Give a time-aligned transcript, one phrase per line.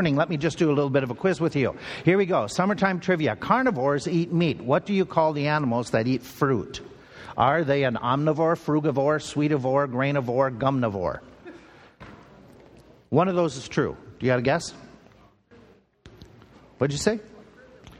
[0.00, 1.74] morning, let me just do a little bit of a quiz with you.
[2.04, 2.46] Here we go.
[2.46, 3.34] Summertime trivia.
[3.34, 4.60] Carnivores eat meat.
[4.60, 6.80] What do you call the animals that eat fruit?
[7.36, 11.18] Are they an omnivore, frugivore, sweetivore, grainivore, gumnivore?
[13.08, 13.96] One of those is true.
[14.20, 14.72] Do you got a guess?
[16.76, 17.18] What'd you say?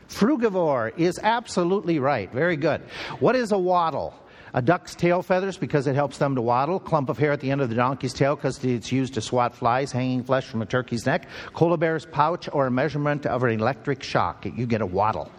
[0.09, 2.33] Frugivore is absolutely right.
[2.33, 2.81] Very good.
[3.19, 4.15] What is a wattle?
[4.55, 6.81] A duck's tail feathers because it helps them to waddle.
[6.81, 9.55] Clump of hair at the end of the donkey's tail because it's used to swat
[9.55, 9.93] flies.
[9.93, 11.29] Hanging flesh from a turkey's neck.
[11.55, 14.47] Koala bear's pouch or a measurement of an electric shock.
[14.47, 15.31] You get a waddle.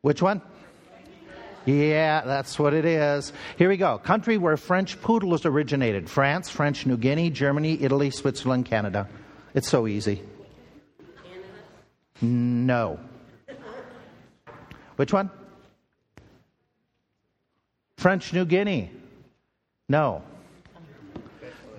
[0.00, 0.42] Which one?
[1.66, 3.32] Yeah, that's what it is.
[3.56, 3.96] Here we go.
[3.96, 9.08] Country where French poodles originated France, French New Guinea, Germany, Italy, Switzerland, Canada.
[9.54, 10.22] It's so easy.
[11.22, 11.48] Canada?
[12.20, 13.00] No.
[14.96, 15.30] Which one?
[18.04, 18.90] French New Guinea.
[19.88, 20.20] No.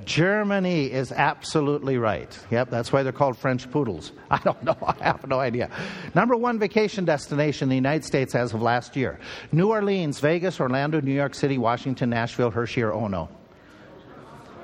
[0.06, 2.36] Germany is absolutely right.
[2.50, 4.12] Yep, that's why they're called French poodles.
[4.32, 4.76] I don't know.
[4.82, 5.70] I have no idea.
[6.16, 9.20] Number one vacation destination in the United States as of last year
[9.52, 13.30] New Orleans, Vegas, Orlando, New York City, Washington, Nashville, Hershey, or Ono.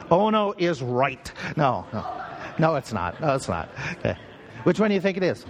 [0.10, 1.32] Ono is right.
[1.56, 2.24] No, no.
[2.58, 3.22] No, it's not.
[3.22, 3.70] No, it's not.
[4.00, 4.18] Okay.
[4.64, 5.46] Which one do you think it is?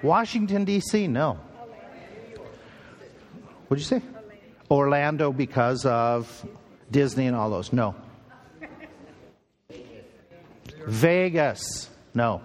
[0.00, 1.40] Washington, D.C., no.
[3.66, 4.19] What'd you say?
[4.70, 6.46] Orlando because of
[6.90, 7.72] Disney and all those.
[7.72, 7.94] No.
[10.86, 11.90] Vegas.
[12.14, 12.42] No.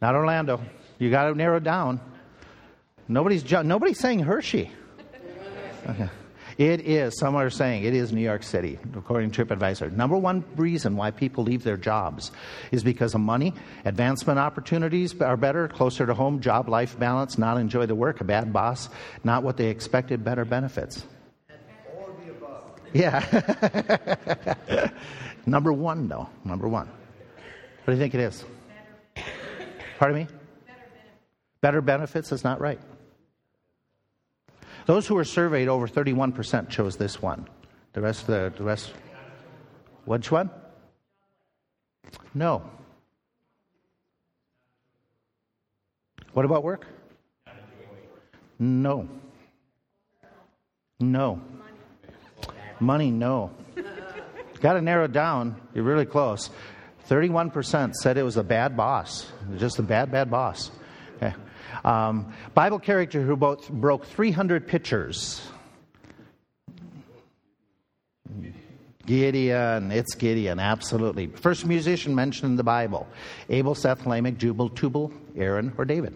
[0.00, 0.60] Not Orlando.
[0.98, 2.00] You got to narrow down.
[3.08, 4.70] Nobody's nobody's saying Hershey.
[5.88, 6.08] Okay.
[6.58, 9.92] It is, some are saying it is New York City, according to TripAdvisor.
[9.92, 12.30] Number one reason why people leave their jobs
[12.70, 17.56] is because of money, advancement opportunities are better, closer to home, job life balance, not
[17.56, 18.88] enjoy the work, a bad boss,
[19.24, 21.04] not what they expected, better benefits.
[22.92, 24.90] Yeah.
[25.46, 26.28] Number one, though.
[26.44, 26.86] Number one.
[26.86, 28.44] What do you think it is?
[29.98, 30.26] Pardon me?
[31.60, 32.80] Better benefits is not right.
[34.86, 37.48] Those who were surveyed, over 31% chose this one.
[37.92, 38.92] The rest, the, the rest,
[40.04, 40.50] which one?
[42.34, 42.62] No.
[46.32, 46.86] What about work?
[48.58, 49.08] No.
[50.98, 51.40] No.
[52.80, 53.50] Money, no.
[54.60, 55.56] Got to narrow down.
[55.74, 56.50] You're really close.
[57.08, 59.30] 31% said it was a bad boss.
[59.56, 60.70] Just a bad, bad boss.
[61.84, 65.42] Um, Bible character who both broke 300 pitchers.
[69.04, 71.26] Gideon, it's Gideon, absolutely.
[71.26, 73.08] First musician mentioned in the Bible
[73.48, 76.14] Abel, Seth, Lamech, Jubal, Tubal, Aaron, or David.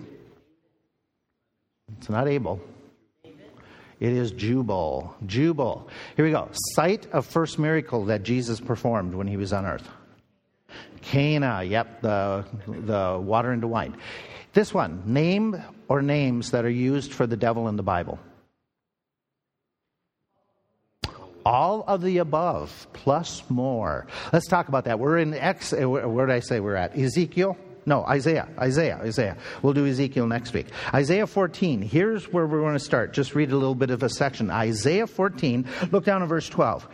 [1.99, 2.61] It's not Abel.
[3.99, 5.15] It is Jubal.
[5.25, 5.89] Jubal.
[6.17, 6.49] Here we go.
[6.75, 9.89] Site of first miracle that Jesus performed when he was on earth.
[11.01, 13.97] Cana, yep, the, the water into wine.
[14.57, 18.19] This one, name or names that are used for the devil in the Bible.
[21.45, 24.07] All of the above, plus more.
[24.33, 24.99] Let's talk about that.
[24.99, 26.97] We're in X, where did I say we're at?
[26.97, 27.59] Ezekiel?
[27.89, 28.49] No, Isaiah.
[28.59, 28.99] Isaiah.
[29.01, 29.37] Isaiah.
[29.63, 30.67] We'll do Ezekiel next week.
[30.93, 31.83] Isaiah 14.
[31.83, 33.13] Here's where we're going to start.
[33.13, 34.51] Just read a little bit of a section.
[34.51, 35.65] Isaiah 14.
[35.93, 36.89] Look down at verse 12.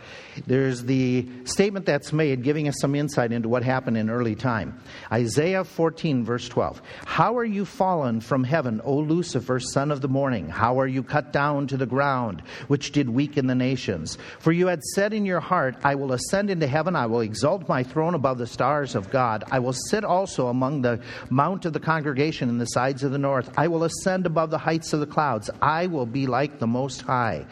[0.45, 4.79] There's the statement that's made giving us some insight into what happened in early time.
[5.11, 6.79] Isaiah 14, verse 12.
[7.05, 10.47] How are you fallen from heaven, O Lucifer, son of the morning?
[10.47, 14.19] How are you cut down to the ground, which did weaken the nations?
[14.39, 17.67] For you had said in your heart, I will ascend into heaven, I will exalt
[17.67, 19.43] my throne above the stars of God.
[19.51, 23.17] I will sit also among the mount of the congregation in the sides of the
[23.17, 23.51] north.
[23.57, 25.49] I will ascend above the heights of the clouds.
[25.61, 27.45] I will be like the Most High.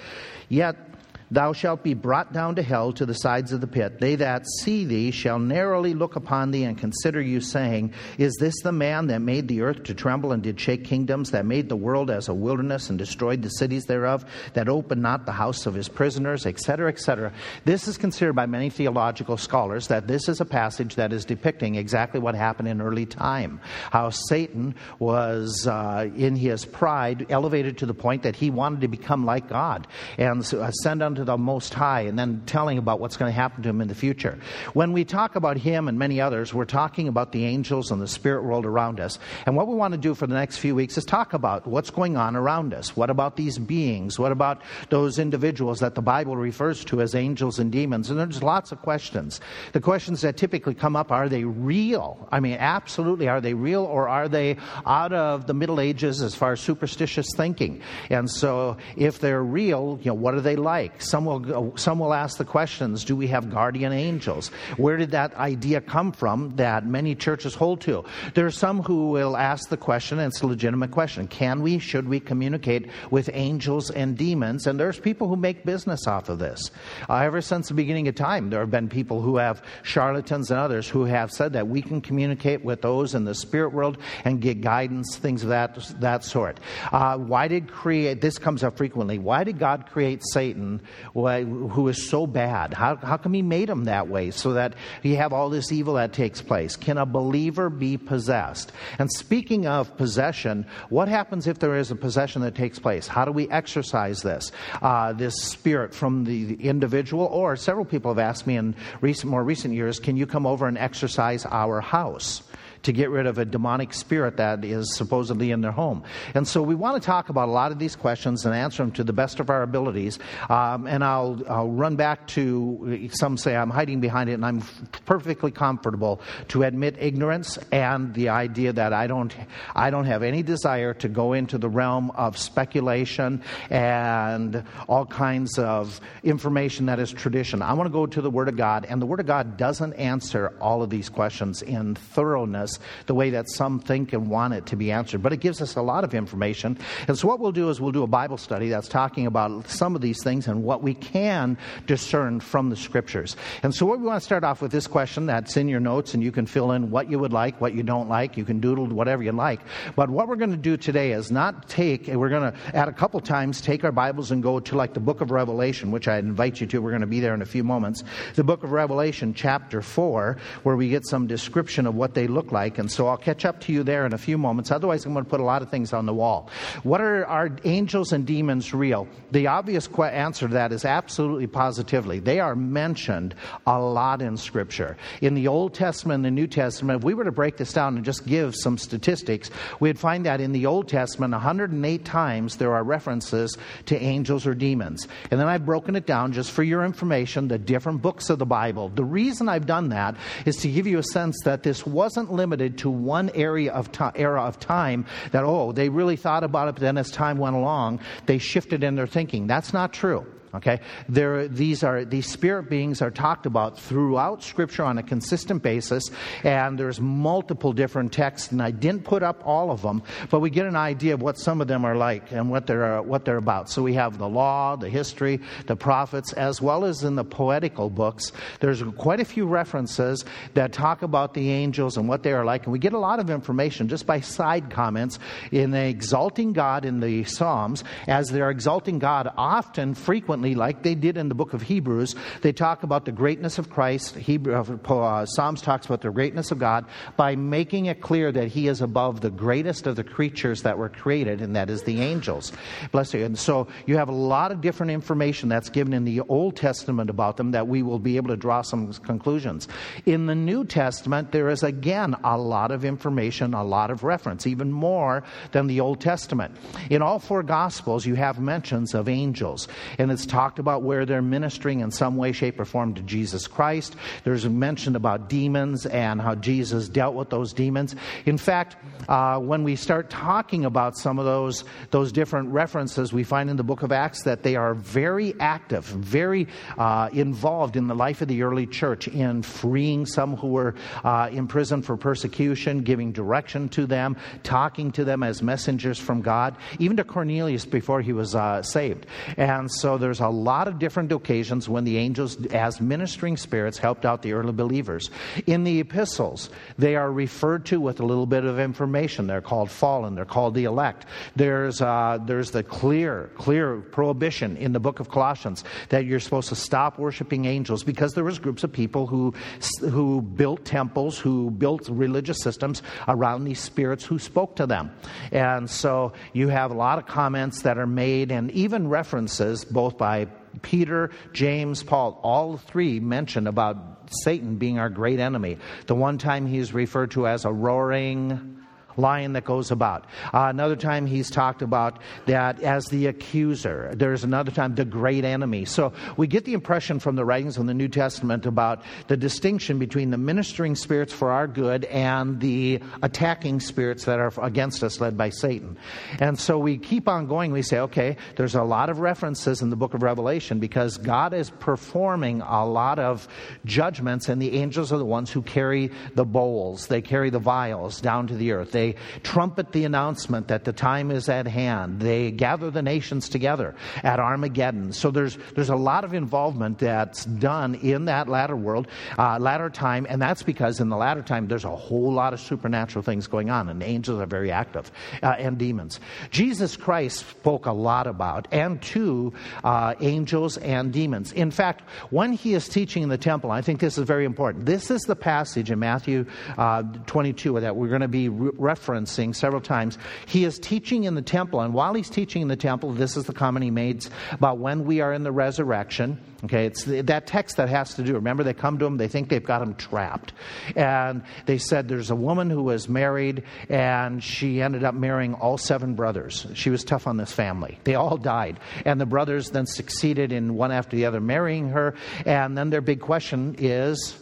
[0.50, 0.91] Yet
[1.32, 4.02] Thou shalt be brought down to hell to the sides of the pit.
[4.02, 8.62] They that see thee shall narrowly look upon thee and consider you, saying, Is this
[8.64, 11.78] the man that made the earth to tremble and did shake kingdoms, that made the
[11.78, 14.26] world as a wilderness and destroyed the cities thereof,
[14.56, 17.32] that opened not the house of his prisoners, etc., etc.?
[17.64, 21.76] This is considered by many theological scholars that this is a passage that is depicting
[21.76, 23.62] exactly what happened in early time.
[23.90, 28.90] How Satan was, uh, in his pride, elevated to the point that he wanted to
[28.90, 29.88] become like God
[30.18, 33.64] and ascend unto to the Most High and then telling about what's going to happen
[33.64, 34.38] to him in the future.
[34.74, 38.08] When we talk about him and many others, we're talking about the angels and the
[38.08, 39.20] spirit world around us.
[39.46, 41.92] And what we want to do for the next few weeks is talk about what's
[41.92, 42.96] going on around us.
[42.96, 44.18] What about these beings?
[44.18, 48.10] What about those individuals that the Bible refers to as angels and demons?
[48.10, 49.40] And there's lots of questions.
[49.74, 52.28] The questions that typically come up are they real?
[52.32, 56.34] I mean, absolutely, are they real or are they out of the Middle Ages as
[56.34, 57.82] far as superstitious thinking?
[58.10, 61.02] And so, if they're real, you know, what are they like?
[61.12, 64.48] Some, will, some will ask the questions do we have guardian angels?
[64.78, 68.06] Where did that idea come from that many churches hold to?
[68.34, 71.80] There are some who will ask the question, and it's a legitimate question can we,
[71.80, 74.68] should we communicate with angels and demons?
[74.68, 76.72] And there's people who make business off of this.
[77.10, 80.62] Uh, ever since the beginning of time, there have been people who have, charlatans and
[80.62, 84.42] others, who have said that we can communicate with those in the spirit world and
[84.42, 86.62] get guidance, things of that, that sort.
[86.94, 90.82] Uh, why did create, this comes up frequently, why did God create Satan
[91.14, 92.74] who is so bad?
[92.74, 95.96] How, how come he made him that way so that you have all this evil
[95.96, 96.76] that takes place?
[96.76, 98.72] Can a believer be possessed?
[99.00, 103.08] And speaking of possession, what happens if there is a possession that takes place?
[103.08, 104.52] How do we exorcise this?
[104.82, 109.44] Uh, this spirit from the individual, or several people have asked me in recent, more
[109.44, 112.44] recent years, can you come over and exorcise our house?
[112.84, 116.04] To get rid of a demonic spirit that is supposedly in their home.
[116.34, 118.92] And so we want to talk about a lot of these questions and answer them
[118.94, 120.18] to the best of our abilities.
[120.50, 124.62] Um, and I'll, I'll run back to some say I'm hiding behind it, and I'm
[125.06, 129.36] perfectly comfortable to admit ignorance and the idea that I don't,
[129.76, 135.60] I don't have any desire to go into the realm of speculation and all kinds
[135.60, 137.62] of information that is tradition.
[137.62, 139.94] I want to go to the Word of God, and the Word of God doesn't
[139.94, 144.54] answer all of these questions in thoroughness us the way that some think and want
[144.54, 145.22] it to be answered.
[145.22, 146.78] But it gives us a lot of information.
[147.08, 149.96] And so, what we'll do is we'll do a Bible study that's talking about some
[149.96, 153.36] of these things and what we can discern from the scriptures.
[153.64, 156.14] And so, what we want to start off with this question that's in your notes,
[156.14, 158.38] and you can fill in what you would like, what you don't like.
[158.38, 159.62] You can doodle whatever you like.
[159.96, 162.94] But what we're going to do today is not take, we're going to, at a
[162.94, 166.18] couple times, take our Bibles and go to like the book of Revelation, which I
[166.18, 166.82] invite you to.
[166.82, 168.04] We're going to be there in a few moments.
[168.36, 172.52] The book of Revelation, chapter 4, where we get some description of what they look
[172.52, 172.78] like like.
[172.78, 174.72] And so I'll catch up to you there in a few moments.
[174.72, 176.50] Otherwise, I'm going to put a lot of things on the wall.
[176.84, 179.08] What are, angels and demons real?
[179.32, 182.20] The obvious qu- answer to that is absolutely positively.
[182.20, 183.36] They are mentioned
[183.66, 184.98] a lot in Scripture.
[185.22, 187.96] In the Old Testament and the New Testament, if we were to break this down
[187.96, 189.50] and just give some statistics,
[189.80, 194.54] we'd find that in the Old Testament, 108 times there are references to angels or
[194.54, 195.08] demons.
[195.32, 198.46] And then I've broken it down just for your information, the different books of the
[198.46, 198.90] Bible.
[198.90, 200.16] The reason I've done that
[200.46, 203.90] is to give you a sense that this wasn't limited limited to one area of
[203.94, 207.38] to- era of time that, oh, they really thought about it, but then as time
[207.38, 209.48] went along, they shifted in their thinking.
[209.48, 210.26] That's not true.
[210.54, 215.64] Okay, there, these are these spirit beings are talked about throughout Scripture on a consistent
[215.64, 216.12] basis,
[216.44, 218.52] and there's multiple different texts.
[218.52, 221.38] And I didn't put up all of them, but we get an idea of what
[221.38, 223.70] some of them are like and what they're uh, what they're about.
[223.70, 227.90] So we have the law, the history, the prophets, as well as in the poetical
[227.90, 228.34] books.
[228.60, 232.66] There's quite a few references that talk about the angels and what they are like,
[232.66, 235.18] and we get a lot of information just by side comments
[235.54, 241.18] in exalting God in the Psalms as they're exalting God often, frequently like they did
[241.18, 244.16] in the book of Hebrews, they talk about the greatness of Christ.
[244.16, 246.86] Hebrew, uh, Psalms talks about the greatness of God
[247.16, 250.90] by making it clear that He is above the greatest of the creatures that were
[250.90, 252.52] created, and that is the angels.
[252.92, 253.24] Bless you.
[253.24, 257.10] And so you have a lot of different information that's given in the Old Testament
[257.10, 259.68] about them that we will be able to draw some conclusions.
[260.06, 264.48] In the New Testament, there is again a lot of information, a lot of reference,
[264.48, 266.56] even more than the Old Testament.
[266.90, 271.22] In all four Gospels, you have mentions of angels, and it's talked about where they're
[271.22, 273.98] ministering in some way, shape, or form to Jesus Christ.
[274.24, 277.96] There's a mention about demons and how Jesus dealt with those demons.
[278.26, 278.78] In fact,
[279.10, 283.58] uh, when we start talking about some of those, those different references, we find in
[283.58, 288.22] the book of Acts that they are very active, very uh, involved in the life
[288.22, 293.68] of the early church in freeing some who were uh, imprisoned for persecution, giving direction
[293.70, 298.34] to them, talking to them as messengers from God, even to Cornelius before he was
[298.34, 299.08] uh, saved.
[299.36, 304.06] And so there's a lot of different occasions when the angels, as ministering spirits, helped
[304.06, 305.10] out the early believers.
[305.48, 309.28] In the epistles, they are referred to with a little bit of information.
[309.28, 311.06] They're called fallen, they're called the elect.
[311.36, 316.50] There's, uh, there's the clear, clear prohibition in the book of Colossians that you're supposed
[316.50, 319.34] to stop worshiping angels because there was groups of people who,
[319.80, 324.92] who built temples, who built religious systems around these spirits who spoke to them.
[325.32, 329.98] And so you have a lot of comments that are made and even references both
[329.98, 330.26] by by
[330.62, 333.78] Peter, James, Paul, all three mention about
[334.24, 335.58] Satan being our great enemy.
[335.88, 338.61] The one time he's referred to as a roaring
[339.02, 340.06] lion that goes about.
[340.34, 343.92] Uh, another time he's talked about that as the accuser.
[343.94, 345.66] There's another time the great enemy.
[345.66, 349.80] So we get the impression from the writings of the New Testament about the distinction
[349.80, 355.02] between the ministering spirits for our good and the attacking spirits that are against us,
[355.02, 355.78] led by Satan.
[356.20, 357.52] And so we keep on going.
[357.52, 361.34] We say, okay, there's a lot of references in the book of Revelation because God
[361.34, 363.28] is performing a lot of
[363.66, 368.02] judgments, and the angels are the ones who carry the bowls, they carry the vials
[368.02, 368.72] down to the earth.
[368.72, 368.91] They
[369.24, 372.00] trumpet the announcement that the time is at hand.
[372.00, 374.94] They gather the nations together at Armageddon.
[374.94, 379.70] So there's, there's a lot of involvement that's done in that latter world, uh, latter
[379.70, 383.28] time, and that's because in the latter time there's a whole lot of supernatural things
[383.28, 384.92] going on, and angels are very active,
[385.24, 386.00] uh, and demons.
[386.30, 389.34] Jesus Christ spoke a lot about, and to
[389.64, 391.32] uh, angels and demons.
[391.32, 394.66] In fact, when he is teaching in the temple, I think this is very important.
[394.66, 396.26] This is the passage in Matthew
[396.58, 399.98] uh, 22 that we're going to be re- referencing several times.
[400.26, 403.26] He is teaching in the temple, and while he's teaching in the temple, this is
[403.26, 406.20] the comment he made about when we are in the resurrection.
[406.44, 408.16] Okay, it's that text that has to do.
[408.16, 410.34] Remember, they come to him, they think they've got him trapped.
[410.76, 415.58] And they said there's a woman who was married, and she ended up marrying all
[415.60, 416.48] seven brothers.
[416.56, 417.80] She was tough on this family.
[417.84, 418.60] They all died.
[418.86, 421.94] And the brothers then succeeded in one after the other marrying her.
[422.26, 424.18] And then their big question is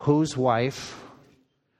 [0.00, 1.00] whose wife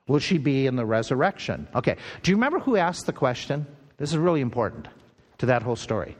[0.06, 1.66] will she be in the resurrection?
[1.74, 3.66] Okay, do you remember who asked the question?
[3.96, 4.88] This is really important
[5.38, 6.16] to that whole story.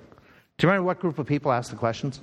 [0.57, 2.21] Do you remember what group of people asked the questions?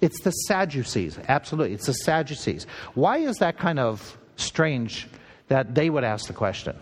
[0.00, 1.74] It's the Sadducees, absolutely.
[1.74, 2.66] It's the Sadducees.
[2.94, 5.08] Why is that kind of strange
[5.48, 6.76] that they would ask the question?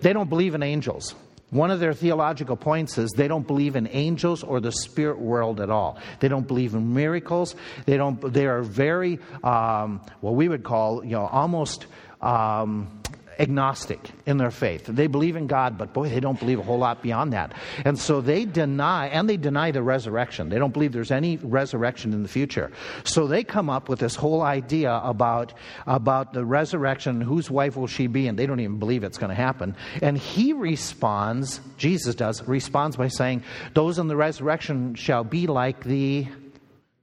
[0.00, 1.14] They don't believe in angels.
[1.52, 5.60] One of their theological points is they don't believe in angels or the spirit world
[5.60, 5.98] at all.
[6.20, 7.54] They don't believe in miracles.
[7.84, 8.32] They don't.
[8.32, 11.86] They are very um, what we would call, you know, almost.
[12.22, 13.02] Um,
[13.38, 14.86] agnostic in their faith.
[14.86, 17.52] They believe in God, but boy, they don't believe a whole lot beyond that.
[17.84, 20.48] And so they deny, and they deny the resurrection.
[20.48, 22.70] They don't believe there's any resurrection in the future.
[23.04, 25.54] So they come up with this whole idea about,
[25.86, 29.30] about the resurrection, whose wife will she be, and they don't even believe it's going
[29.30, 29.76] to happen.
[30.00, 33.42] And he responds, Jesus does, responds by saying,
[33.74, 36.26] Those in the resurrection shall be like the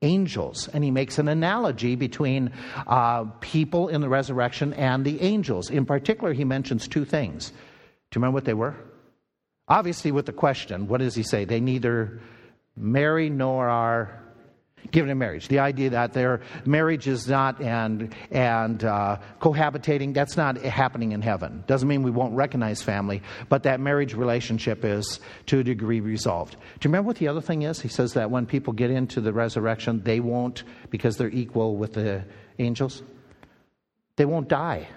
[0.01, 0.68] angels.
[0.70, 2.51] And he makes an analogy between
[2.88, 5.70] uh, people in the resurrection and the angels.
[5.70, 7.50] In particular, he mentions two things.
[7.50, 8.75] Do you remember what they were?
[9.68, 11.46] Obviously, with the question, what does he say?
[11.46, 12.20] They neither
[12.75, 14.24] marry nor are
[14.91, 15.48] given in marriage.
[15.48, 21.21] The idea that their marriage is not and and uh, cohabitating that's not happening in
[21.21, 21.63] heaven.
[21.67, 26.53] Doesn't mean we won't recognize family, but that marriage relationship is to a degree resolved.
[26.53, 26.57] Do
[26.88, 27.79] you remember what the other thing is?
[27.79, 31.93] He says that when people get into the resurrection, they won't because they're equal with
[31.93, 32.24] the
[32.57, 33.03] angels.
[34.15, 34.88] They won't die.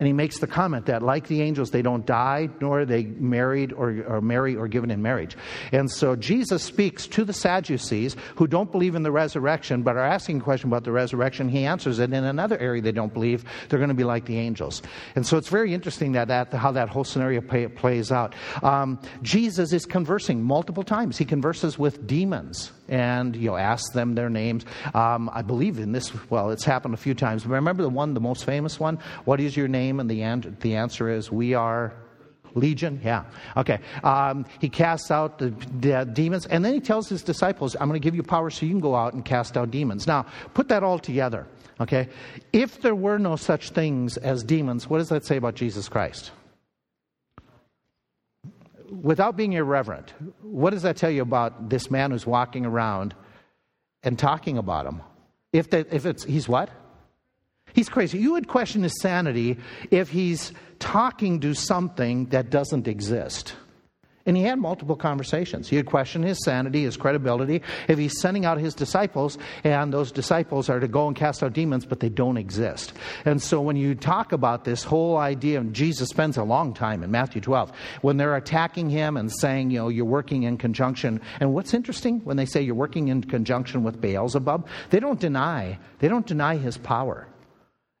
[0.00, 3.02] And he makes the comment that, like the angels, they don't die, nor are they
[3.02, 5.36] married or, or marry or given in marriage.
[5.72, 10.04] And so Jesus speaks to the Sadducees who don't believe in the resurrection, but are
[10.04, 11.48] asking a question about the resurrection.
[11.48, 13.44] He answers it in another area they don't believe.
[13.68, 14.82] They're going to be like the angels.
[15.16, 18.36] And so it's very interesting that, that how that whole scenario play, plays out.
[18.62, 21.18] Um, Jesus is conversing multiple times.
[21.18, 24.64] He converses with demons and you know ask them their names.
[24.94, 26.12] Um, I believe in this.
[26.30, 27.44] Well, it's happened a few times.
[27.44, 28.98] Remember the one, the most famous one.
[29.24, 29.87] What is your name?
[30.00, 31.94] And the an- the answer is, we are.
[32.54, 32.98] Legion?
[33.04, 33.24] Yeah.
[33.58, 33.78] Okay.
[34.02, 38.00] Um, he casts out the, the, demons, and then he tells his disciples, I'm going
[38.00, 40.06] to give you power so you can go out and cast out demons.
[40.06, 41.46] Now, put that all together.
[41.78, 42.08] Okay.
[42.52, 46.32] If there were no such things as demons, what does that say about Jesus Christ?
[48.90, 53.14] without being irreverent, what does that tell you about this man who's walking around
[54.02, 55.02] and talking about him?
[55.52, 56.70] If, that, if it's, he's what?
[57.78, 58.18] He's crazy.
[58.18, 59.56] You would question his sanity
[59.92, 63.54] if he's talking to something that doesn't exist.
[64.26, 65.68] And he had multiple conversations.
[65.68, 67.62] He would question his sanity, his credibility.
[67.86, 71.52] If he's sending out his disciples, and those disciples are to go and cast out
[71.52, 72.94] demons, but they don't exist.
[73.24, 77.04] And so when you talk about this whole idea, and Jesus spends a long time
[77.04, 77.70] in Matthew 12,
[78.02, 81.20] when they're attacking him and saying, you know, you're working in conjunction.
[81.38, 85.78] And what's interesting, when they say you're working in conjunction with Beelzebub, they don't deny,
[86.00, 87.28] they don't deny his power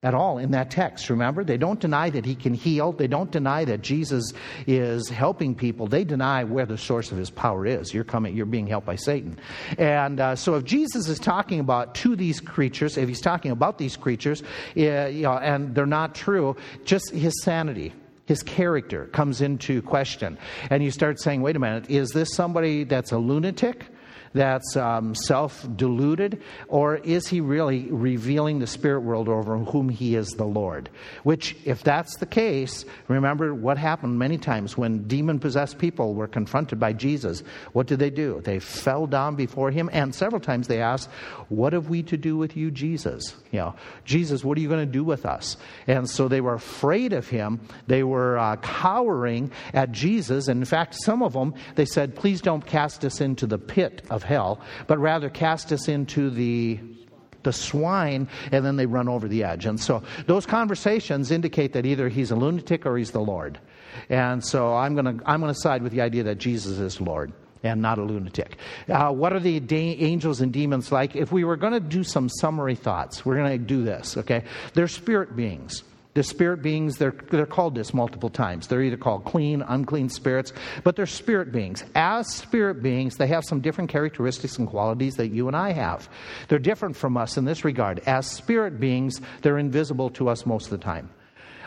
[0.04, 1.10] at all in that text.
[1.10, 2.92] Remember, they don't deny that he can heal.
[2.92, 4.32] They don't deny that Jesus
[4.68, 5.88] is helping people.
[5.88, 7.92] They deny where the source of his power is.
[7.92, 8.36] You're coming.
[8.36, 9.40] You're being helped by Satan.
[9.76, 13.78] And uh, so, if Jesus is talking about to these creatures, if he's talking about
[13.78, 14.44] these creatures,
[14.76, 17.92] uh, you know, and they're not true, just his sanity
[18.26, 20.36] his character comes into question.
[20.68, 23.86] And you start saying, wait a minute, is this somebody that's a lunatic?
[24.38, 30.14] That's um, self deluded, or is he really revealing the spirit world over whom he
[30.14, 30.88] is the Lord?
[31.24, 36.28] Which, if that's the case, remember what happened many times when demon possessed people were
[36.28, 37.42] confronted by Jesus.
[37.72, 38.40] What did they do?
[38.40, 41.10] They fell down before him, and several times they asked,
[41.48, 43.34] What have we to do with you, Jesus?
[43.50, 45.56] You know, Jesus, what are you going to do with us?
[45.88, 47.60] And so they were afraid of him.
[47.88, 50.46] They were uh, cowering at Jesus.
[50.46, 54.02] And in fact, some of them, they said, Please don't cast us into the pit
[54.10, 56.78] of hell, but rather cast us into the
[57.44, 59.64] the swine, and then they run over the edge.
[59.64, 63.58] And so those conversations indicate that either he's a lunatic or he's the Lord.
[64.08, 67.00] And so I'm going to I'm going to side with the idea that Jesus is
[67.00, 67.32] Lord
[67.62, 68.56] and not a lunatic.
[68.88, 71.16] Uh, what are the angels and demons like?
[71.16, 74.44] If we were going to do some summary thoughts, we're going to do this, okay?
[74.74, 75.82] They're spirit beings.
[76.18, 78.66] The spirit beings, they're, they're called this multiple times.
[78.66, 81.84] They're either called clean, unclean spirits, but they're spirit beings.
[81.94, 86.08] As spirit beings, they have some different characteristics and qualities that you and I have.
[86.48, 88.00] They're different from us in this regard.
[88.00, 91.08] As spirit beings, they're invisible to us most of the time.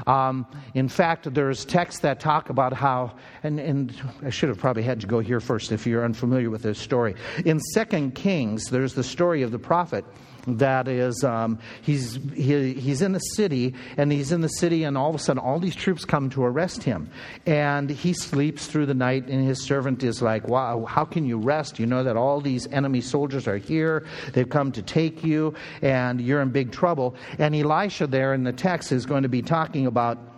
[0.06, 4.84] Um, in fact, there's texts that talk about how, and, and, I should have probably
[4.84, 7.16] had to go here first if you're unfamiliar with this story.
[7.46, 10.04] In Second Kings, there's the story of the prophet
[10.48, 14.98] that is um, he's he, he's in the city and he's in the city and
[14.98, 17.10] all of a sudden all these troops come to arrest him.
[17.46, 21.38] And he sleeps through the night and his servant is like wow how can you
[21.38, 21.80] rest?
[21.80, 24.06] You know that all these enemy soldiers are here.
[24.34, 27.16] They've come to take you and you're in big trouble.
[27.38, 30.31] And elisha there in the text is going to be talking about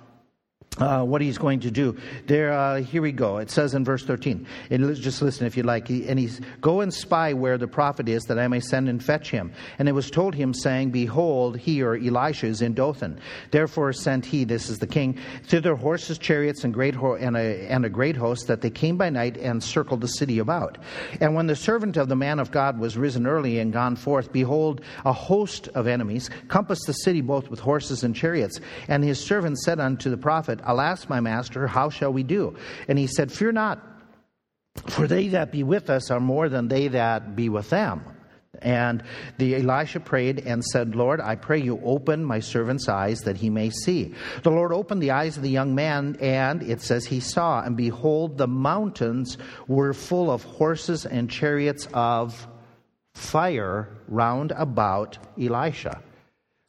[0.80, 1.98] uh, what he's going to do.
[2.25, 3.38] There, uh, here we go.
[3.38, 5.88] It says in verse 13, and just listen if you like.
[5.88, 9.03] He, and he's, Go and spy where the prophet is, that I may send and
[9.03, 9.51] fetch him.
[9.77, 13.20] And it was told him, saying, Behold, he or Elisha is in Dothan.
[13.51, 17.68] Therefore sent he, this is the king, thither horses, chariots, and, great ho- and, a,
[17.68, 20.77] and a great host, that they came by night and circled the city about.
[21.22, 24.32] And when the servant of the man of God was risen early and gone forth,
[24.32, 28.60] behold, a host of enemies compassed the city both with horses and chariots.
[28.88, 32.55] And his servant said unto the prophet, Alas, my master, how shall we do?
[32.88, 33.82] And he said, Fear not,
[34.88, 38.01] for they that be with us are more than they that be with them.
[38.62, 39.03] And
[39.38, 43.50] the Elisha prayed and said, Lord, I pray you open my servant's eyes that he
[43.50, 44.13] may see.
[44.43, 47.75] The Lord opened the eyes of the young man, and it says he saw, and
[47.75, 52.48] behold, the mountains were full of horses and chariots of
[53.13, 56.01] fire round about Elisha.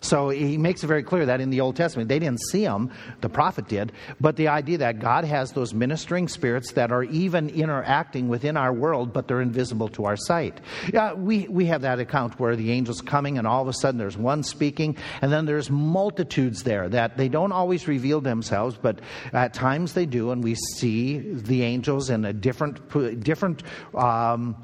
[0.05, 2.91] So he makes it very clear that in the Old Testament, they didn't see him,
[3.23, 7.49] the prophet did, but the idea that God has those ministering spirits that are even
[7.49, 10.61] interacting within our world, but they're invisible to our sight.
[10.93, 13.97] Yeah, we, we have that account where the angel's coming and all of a sudden
[13.97, 19.01] there's one speaking, and then there's multitudes there that they don't always reveal themselves, but
[19.33, 23.63] at times they do, and we see the angels in a different, different,
[23.95, 24.55] um,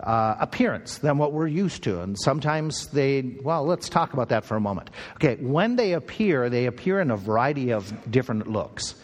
[0.00, 2.00] uh, appearance than what we're used to.
[2.02, 4.90] And sometimes they, well, let's talk about that for a moment.
[5.16, 8.94] Okay, when they appear, they appear in a variety of different looks.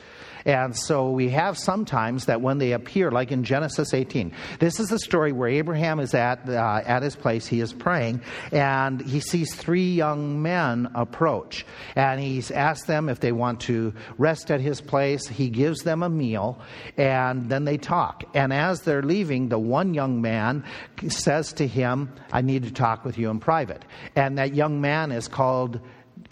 [0.44, 4.88] And so we have sometimes that when they appear, like in Genesis 18, this is
[4.88, 9.20] the story where Abraham is at, uh, at his place, he is praying, and he
[9.20, 11.64] sees three young men approach.
[11.94, 15.26] And he's asked them if they want to rest at his place.
[15.26, 16.60] He gives them a meal,
[16.96, 18.24] and then they talk.
[18.34, 20.64] And as they're leaving, the one young man
[21.08, 23.84] says to him, I need to talk with you in private.
[24.16, 25.80] And that young man is called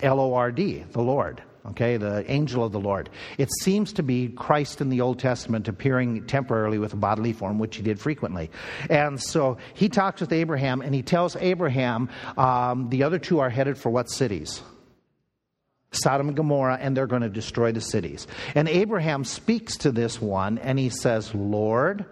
[0.02, 3.10] L O R D, the Lord okay, the angel of the Lord.
[3.38, 7.58] It seems to be Christ in the Old Testament appearing temporarily with a bodily form,
[7.58, 8.50] which he did frequently.
[8.88, 13.50] And so he talks with Abraham and he tells Abraham um, the other two are
[13.50, 14.62] headed for what cities?
[15.92, 18.26] Sodom and Gomorrah, and they're going to destroy the cities.
[18.54, 22.06] And Abraham speaks to this one and he says, Lord,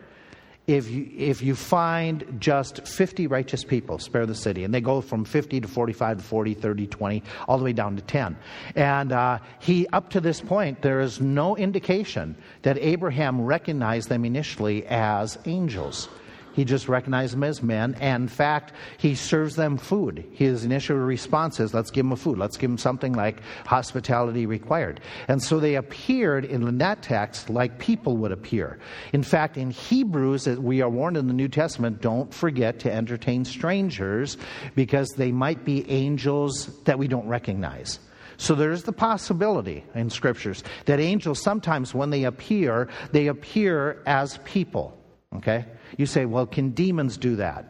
[0.68, 4.64] if you, if you find just 50 righteous people, spare the city.
[4.64, 7.96] And they go from 50 to 45 to 40, 30, 20, all the way down
[7.96, 8.36] to 10.
[8.76, 14.26] And uh, he, up to this point, there is no indication that Abraham recognized them
[14.26, 16.10] initially as angels.
[16.54, 17.96] He just recognized them as men.
[18.00, 20.24] And in fact, he serves them food.
[20.32, 22.38] His initial response is, let's give them food.
[22.38, 25.00] Let's give them something like hospitality required.
[25.28, 28.78] And so they appeared in that text like people would appear.
[29.12, 33.44] In fact, in Hebrews, we are warned in the New Testament, don't forget to entertain
[33.44, 34.36] strangers
[34.74, 38.00] because they might be angels that we don't recognize.
[38.38, 44.38] So there's the possibility in scriptures that angels sometimes when they appear, they appear as
[44.44, 44.96] people.
[45.34, 45.66] Okay?
[45.96, 47.64] You say, well, can demons do that?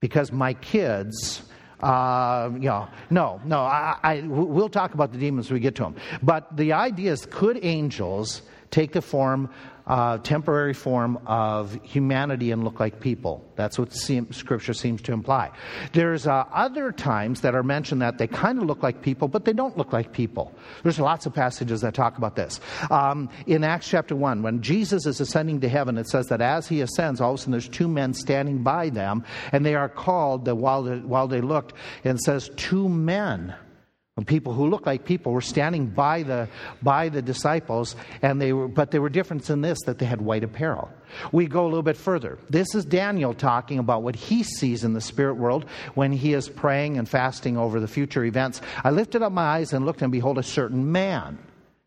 [0.00, 1.42] Because my kids,
[1.80, 5.74] uh, you know, no, no, I, I, we'll talk about the demons when we get
[5.76, 5.96] to them.
[6.22, 9.50] But the idea is could angels take the form,
[9.86, 13.44] uh, temporary form of humanity and look like people.
[13.56, 15.50] That's what Scripture seems to imply.
[15.92, 19.44] There's uh, other times that are mentioned that they kind of look like people, but
[19.44, 20.54] they don't look like people.
[20.82, 22.60] There's lots of passages that talk about this.
[22.90, 26.68] Um, in Acts chapter 1, when Jesus is ascending to heaven, it says that as
[26.68, 29.88] he ascends, all of a sudden there's two men standing by them, and they are
[29.88, 33.54] called, while they, while they looked, and says, two men
[34.24, 36.48] people who look like people were standing by the
[36.82, 40.20] by the disciples and they were but there were differences in this that they had
[40.20, 40.90] white apparel.
[41.30, 42.38] We go a little bit further.
[42.50, 46.48] This is daniel talking about what he sees in the spirit world when he is
[46.48, 48.60] praying and fasting over the future events.
[48.84, 51.38] I lifted up my eyes and looked and behold a certain man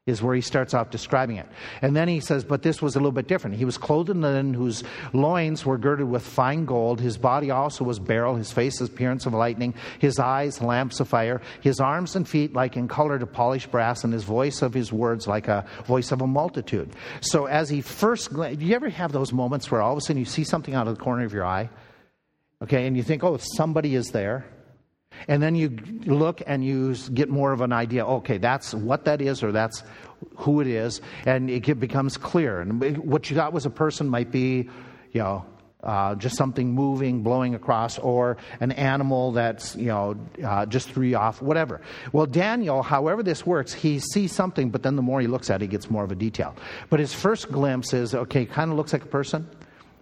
[0.07, 1.47] is where he starts off describing it.
[1.81, 3.55] And then he says, But this was a little bit different.
[3.55, 7.01] He was clothed in linen, whose loins were girded with fine gold.
[7.01, 11.07] His body also was beryl, his face as appearance of lightning, his eyes lamps of
[11.07, 14.75] fire, his arms and feet like in color to polished brass, and his voice of
[14.75, 16.91] his words like a voice of a multitude.
[17.21, 20.19] So as he first, do you ever have those moments where all of a sudden
[20.19, 21.67] you see something out of the corner of your eye?
[22.61, 24.45] Okay, and you think, oh, somebody is there.
[25.27, 25.69] And then you
[26.05, 29.83] look and you get more of an idea, okay, that's what that is or that's
[30.37, 32.61] who it is, and it becomes clear.
[32.61, 34.69] And what you thought was a person might be,
[35.11, 35.45] you know,
[35.83, 41.05] uh, just something moving, blowing across, or an animal that's, you know, uh, just threw
[41.05, 41.79] you off, whatever.
[42.11, 45.61] Well, Daniel, however this works, he sees something, but then the more he looks at
[45.61, 46.55] it, he gets more of a detail.
[46.89, 49.47] But his first glimpse is, okay, kind of looks like a person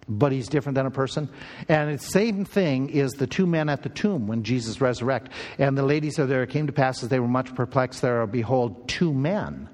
[0.08, 1.28] but he's different than a person.
[1.68, 5.32] And the same thing is the two men at the tomb when Jesus resurrected.
[5.58, 8.26] And the ladies are there it came to pass as they were much perplexed there,
[8.26, 9.68] behold, two men.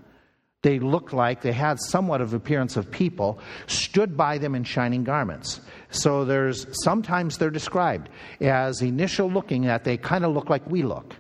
[0.63, 5.05] They looked like they had somewhat of appearance of people, stood by them in shining
[5.05, 5.61] garments.
[5.91, 10.83] So there's sometimes they're described as initial looking that they kind of look like we
[10.83, 11.17] look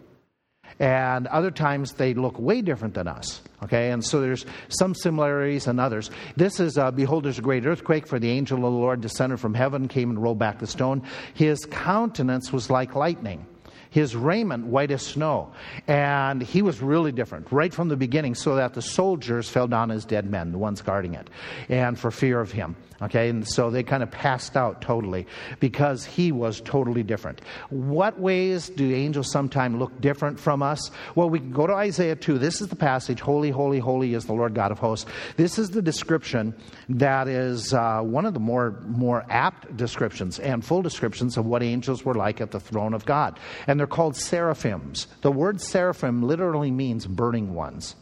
[0.81, 3.43] and other times they look way different than us.
[3.63, 6.11] Okay, and so there's some similarities and others.
[6.37, 9.39] This is, uh, behold, there's a great earthquake, for the angel of the Lord descended
[9.39, 11.03] from heaven, came and rolled back the stone.
[11.35, 13.47] His countenance was like lightning
[13.91, 15.53] his raiment white as snow.
[15.87, 19.91] And he was really different right from the beginning, so that the soldiers fell down
[19.91, 21.29] as dead men, the ones guarding it,
[21.69, 22.77] and for fear of him.
[23.03, 25.27] Okay, and so they kind of passed out totally
[25.59, 27.41] because he was totally different.
[27.71, 30.91] What ways do angels sometimes look different from us?
[31.15, 32.37] Well, we can go to Isaiah 2.
[32.37, 35.07] This is the passage Holy, holy, holy is the Lord God of hosts.
[35.37, 36.55] This is the description
[36.91, 41.63] that is uh, one of the more, more apt descriptions and full descriptions of what
[41.63, 43.41] angels were like at the throne of God.
[43.67, 45.07] And they're called seraphims.
[45.23, 47.97] The word seraphim literally means burning ones.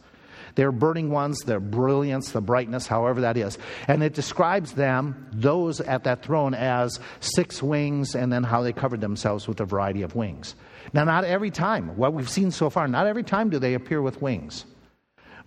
[0.55, 3.57] They're burning ones, their brilliance, the brightness, however that is.
[3.87, 8.73] And it describes them, those at that throne, as six wings and then how they
[8.73, 10.55] covered themselves with a variety of wings.
[10.91, 14.01] Now, not every time, what we've seen so far, not every time do they appear
[14.01, 14.65] with wings.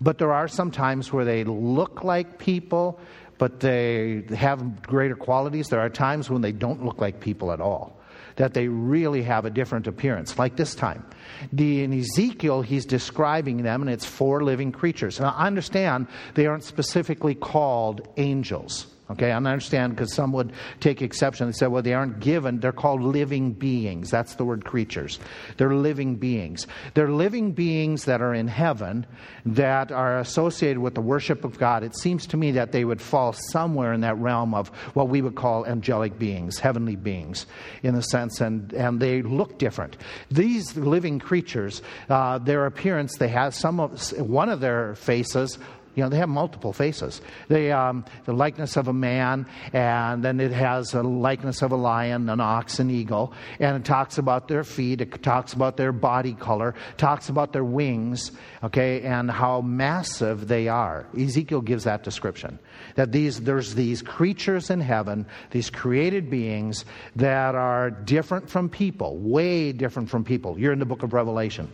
[0.00, 2.98] But there are some times where they look like people,
[3.36, 5.68] but they have greater qualities.
[5.68, 8.01] There are times when they don't look like people at all
[8.36, 11.04] that they really have a different appearance, like this time.
[11.52, 15.20] The, in Ezekiel, he's describing them, and it's four living creatures.
[15.20, 18.86] Now, I understand they aren't specifically called angels.
[19.12, 21.46] Okay, I understand because some would take exception.
[21.46, 24.10] They say, well, they aren't given, they're called living beings.
[24.10, 25.18] That's the word creatures.
[25.58, 26.66] They're living beings.
[26.94, 29.06] They're living beings that are in heaven
[29.44, 31.82] that are associated with the worship of God.
[31.82, 35.20] It seems to me that they would fall somewhere in that realm of what we
[35.20, 37.44] would call angelic beings, heavenly beings,
[37.82, 39.98] in a sense, and, and they look different.
[40.30, 45.58] These living creatures, uh, their appearance, they have some of, one of their faces
[45.94, 47.20] you know, they have multiple faces.
[47.48, 51.76] They, um, the likeness of a man, and then it has a likeness of a
[51.76, 55.92] lion, an ox, an eagle, and it talks about their feet, it talks about their
[55.92, 58.32] body color, talks about their wings,
[58.64, 61.06] okay, and how massive they are.
[61.18, 62.58] Ezekiel gives that description.
[62.94, 66.84] That these, there's these creatures in heaven, these created beings
[67.16, 70.58] that are different from people, way different from people.
[70.58, 71.70] You're in the book of Revelation.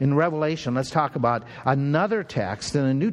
[0.00, 3.10] In Revelation, let's talk about another text in the New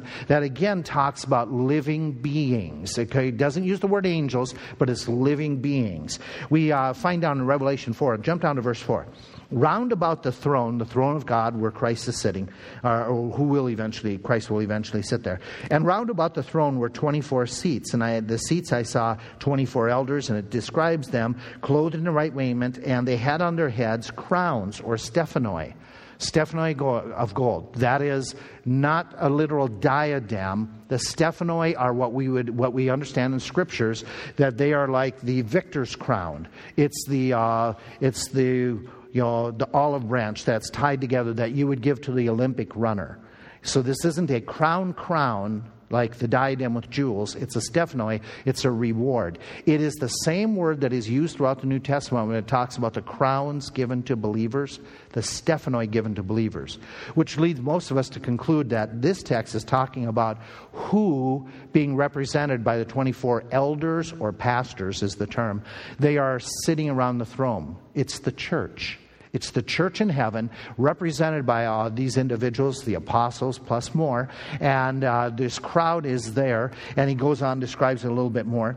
[0.00, 2.98] Testament that again talks about living beings.
[2.98, 6.18] Okay, it doesn't use the word angels, but it's living beings.
[6.48, 9.06] We uh, find down in Revelation 4, jump down to verse 4
[9.52, 12.48] round about the throne, the throne of God where Christ is sitting,
[12.84, 15.40] uh, or who will eventually, Christ will eventually sit there.
[15.72, 17.92] And round about the throne were 24 seats.
[17.92, 22.12] And I, the seats I saw 24 elders, and it describes them clothed in the
[22.12, 25.74] right raiment, and they had on their heads crowns or stephanoi.
[26.20, 26.78] Stephanoi
[27.12, 27.74] of gold.
[27.76, 30.82] That is not a literal diadem.
[30.88, 34.04] The stephanoi are what we would, what we understand in scriptures
[34.36, 36.46] that they are like the victor's crown.
[36.76, 38.80] It's the, uh, it's the
[39.12, 42.74] you know, the olive branch that's tied together that you would give to the Olympic
[42.76, 43.18] runner.
[43.62, 47.34] So this isn't a crown crown like the diadem with jewels.
[47.34, 49.38] It's a stephanoi, it's a reward.
[49.66, 52.76] It is the same word that is used throughout the New Testament when it talks
[52.76, 54.80] about the crowns given to believers,
[55.12, 56.78] the stephanoi given to believers,
[57.14, 60.38] which leads most of us to conclude that this text is talking about
[60.72, 65.62] who being represented by the 24 elders or pastors is the term.
[65.98, 67.76] They are sitting around the throne.
[67.94, 68.98] It's the church.
[69.32, 74.28] It's the church in heaven, represented by uh, these individuals, the apostles plus more.
[74.60, 76.72] And uh, this crowd is there.
[76.96, 78.76] And he goes on, describes it a little bit more.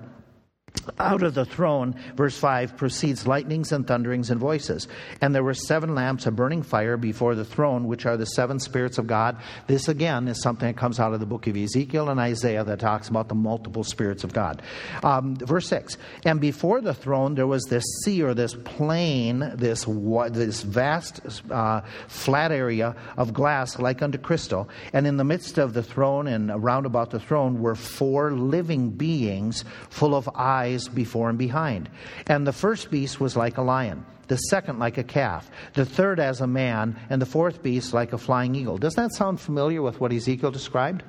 [1.00, 4.90] Out of the throne, verse 5, proceeds lightnings and thunderings and voices.
[5.22, 8.60] And there were seven lamps of burning fire before the throne, which are the seven
[8.60, 9.38] spirits of God.
[9.68, 12.80] This, again, is something that comes out of the book of Ezekiel and Isaiah that
[12.80, 14.62] talks about the multiple spirits of God.
[15.04, 19.86] Um, verse 6 And before the throne, there was this sea or this plain, this,
[19.86, 24.68] this vast uh, flat area of glass like unto crystal.
[24.92, 28.90] And in the midst of the throne and around about the throne were four living
[28.90, 31.90] beings full of eyes eyes before and behind.
[32.28, 36.20] And the first beast was like a lion, the second like a calf, the third
[36.20, 38.78] as a man, and the fourth beast like a flying eagle.
[38.78, 41.04] Does that sound familiar with what Ezekiel described?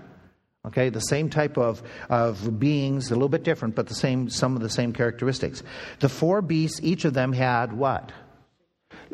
[0.66, 4.56] Okay, the same type of, of beings, a little bit different, but the same, some
[4.56, 5.62] of the same characteristics.
[6.00, 8.12] The four beasts, each of them had what?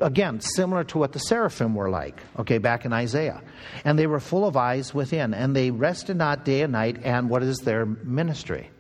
[0.01, 3.43] Again, similar to what the seraphim were like, okay, back in Isaiah.
[3.85, 7.29] And they were full of eyes within, and they rested not day and night, and
[7.29, 8.71] what is their ministry?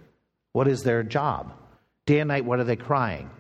[0.53, 1.53] What is their job?
[2.07, 3.31] Day and night, what are they crying?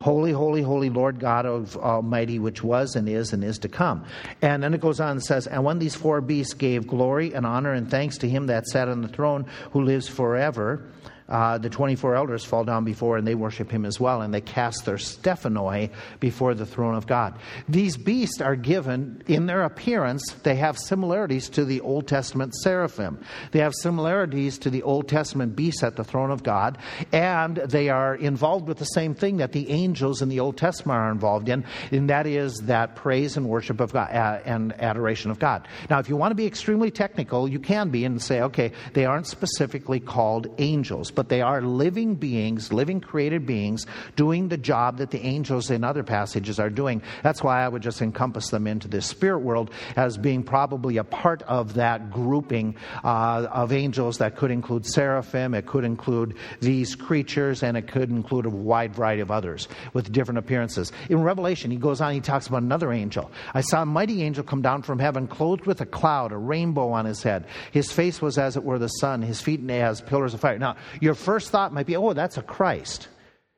[0.00, 4.04] Holy, holy, holy Lord God of Almighty, which was and is and is to come.
[4.42, 7.46] And then it goes on and says, And when these four beasts gave glory and
[7.46, 10.90] honor and thanks to him that sat on the throne, who lives forever,
[11.28, 14.40] uh, the 24 elders fall down before and they worship him as well, and they
[14.40, 17.38] cast their stephanoi before the throne of God.
[17.68, 23.24] These beasts are given, in their appearance, they have similarities to the Old Testament seraphim.
[23.52, 26.78] They have similarities to the Old Testament beasts at the throne of God,
[27.12, 30.98] and they are involved with the same thing that the angels in the Old Testament
[30.98, 35.30] are involved in, and that is that praise and worship of God uh, and adoration
[35.30, 35.66] of God.
[35.88, 39.06] Now, if you want to be extremely technical, you can be and say, okay, they
[39.06, 44.98] aren't specifically called angels but they are living beings, living created beings, doing the job
[44.98, 47.02] that the angels in other passages are doing.
[47.22, 51.04] That's why I would just encompass them into the spirit world as being probably a
[51.04, 56.94] part of that grouping uh, of angels that could include seraphim, it could include these
[56.94, 60.92] creatures, and it could include a wide variety of others with different appearances.
[61.08, 63.30] In Revelation, he goes on, he talks about another angel.
[63.52, 66.90] I saw a mighty angel come down from heaven, clothed with a cloud, a rainbow
[66.90, 67.46] on his head.
[67.72, 70.58] His face was as it were the sun, his feet as pillars of fire.
[70.58, 73.08] Now, your first thought might be, oh, that's a Christ.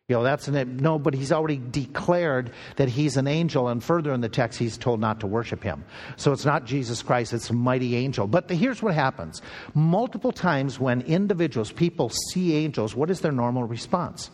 [0.08, 4.12] You know, that's an, no, but he's already declared that he's an angel, and further
[4.12, 5.84] in the text, he's told not to worship him.
[6.16, 8.26] So it's not Jesus Christ, it's a mighty angel.
[8.26, 9.42] But the, here's what happens
[9.74, 14.30] multiple times when individuals, people see angels, what is their normal response?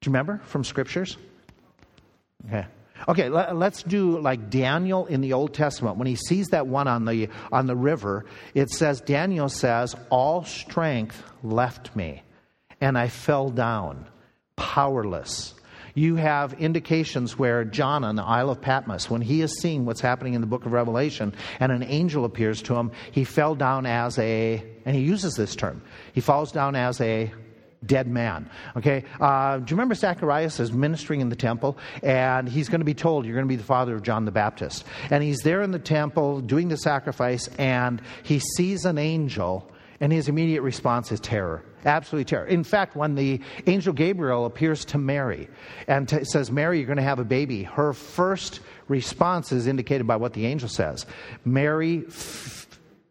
[0.00, 1.16] Do you remember from scriptures?
[2.46, 2.66] Okay.
[3.08, 5.96] Okay, let, us do like Daniel in the Old Testament.
[5.96, 10.44] When he sees that one on the, on the river, it says, Daniel says, All
[10.44, 12.22] strength left me,
[12.80, 14.06] and I fell down,
[14.56, 15.54] powerless.
[15.96, 20.00] You have indications where John on the Isle of Patmos, when he is seeing what's
[20.00, 23.86] happening in the book of Revelation, and an angel appears to him, he fell down
[23.86, 27.32] as a, and he uses this term, he falls down as a
[27.86, 28.48] dead man.
[28.76, 29.04] Okay?
[29.20, 31.78] Uh, do you remember Zacharias is ministering in the temple?
[32.02, 34.32] And he's going to be told, You're going to be the father of John the
[34.32, 34.84] Baptist.
[35.10, 39.70] And he's there in the temple doing the sacrifice, and he sees an angel,
[40.00, 41.64] and his immediate response is terror.
[41.84, 42.46] Absolutely terror.
[42.46, 45.48] In fact, when the angel Gabriel appears to Mary
[45.86, 50.06] and t- says, Mary, you're going to have a baby, her first response is indicated
[50.06, 51.06] by what the angel says
[51.44, 52.63] Mary, f-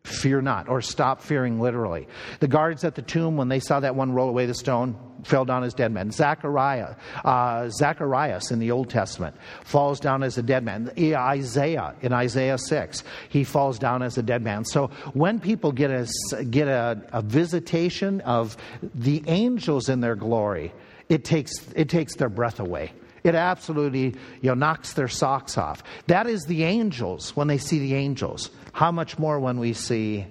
[0.03, 2.07] fear not, or stop fearing literally.
[2.41, 5.45] The guards at the tomb, when they saw that one roll away the stone, fell
[5.45, 6.11] down as dead men.
[6.11, 10.91] Zachariah, uh, Zacharias in the Old Testament falls down as a dead man.
[10.97, 14.65] Isaiah in Isaiah 6, he falls down as a dead man.
[14.65, 18.57] So when people get a, get a, a visitation of
[18.93, 20.73] the angels in their glory,
[21.07, 22.91] it takes, it takes their breath away.
[23.23, 25.81] It absolutely you know, knocks their socks off.
[26.07, 28.49] That is the angels when they see the angels.
[28.73, 30.25] How much more when we see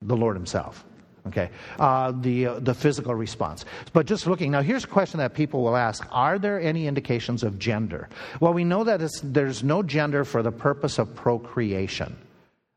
[0.00, 0.84] the Lord Himself?
[1.26, 3.64] Okay, uh, the uh, the physical response.
[3.92, 7.42] But just looking now, here's a question that people will ask: Are there any indications
[7.42, 8.08] of gender?
[8.40, 12.16] Well, we know that there's no gender for the purpose of procreation.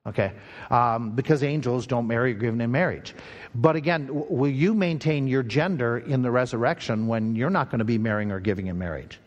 [0.07, 0.31] Okay,
[0.69, 3.13] um, because angels don't marry or given in marriage.
[3.53, 7.85] But again, will you maintain your gender in the resurrection when you're not going to
[7.85, 9.19] be marrying or giving in marriage?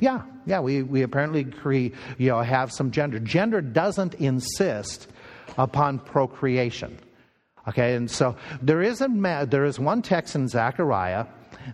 [0.00, 3.18] Yeah, yeah, we, we apparently agree, you know, have some gender.
[3.18, 5.08] Gender doesn't insist
[5.56, 6.98] upon procreation.
[7.66, 11.26] Okay, and so there is, a, there is one text in Zechariah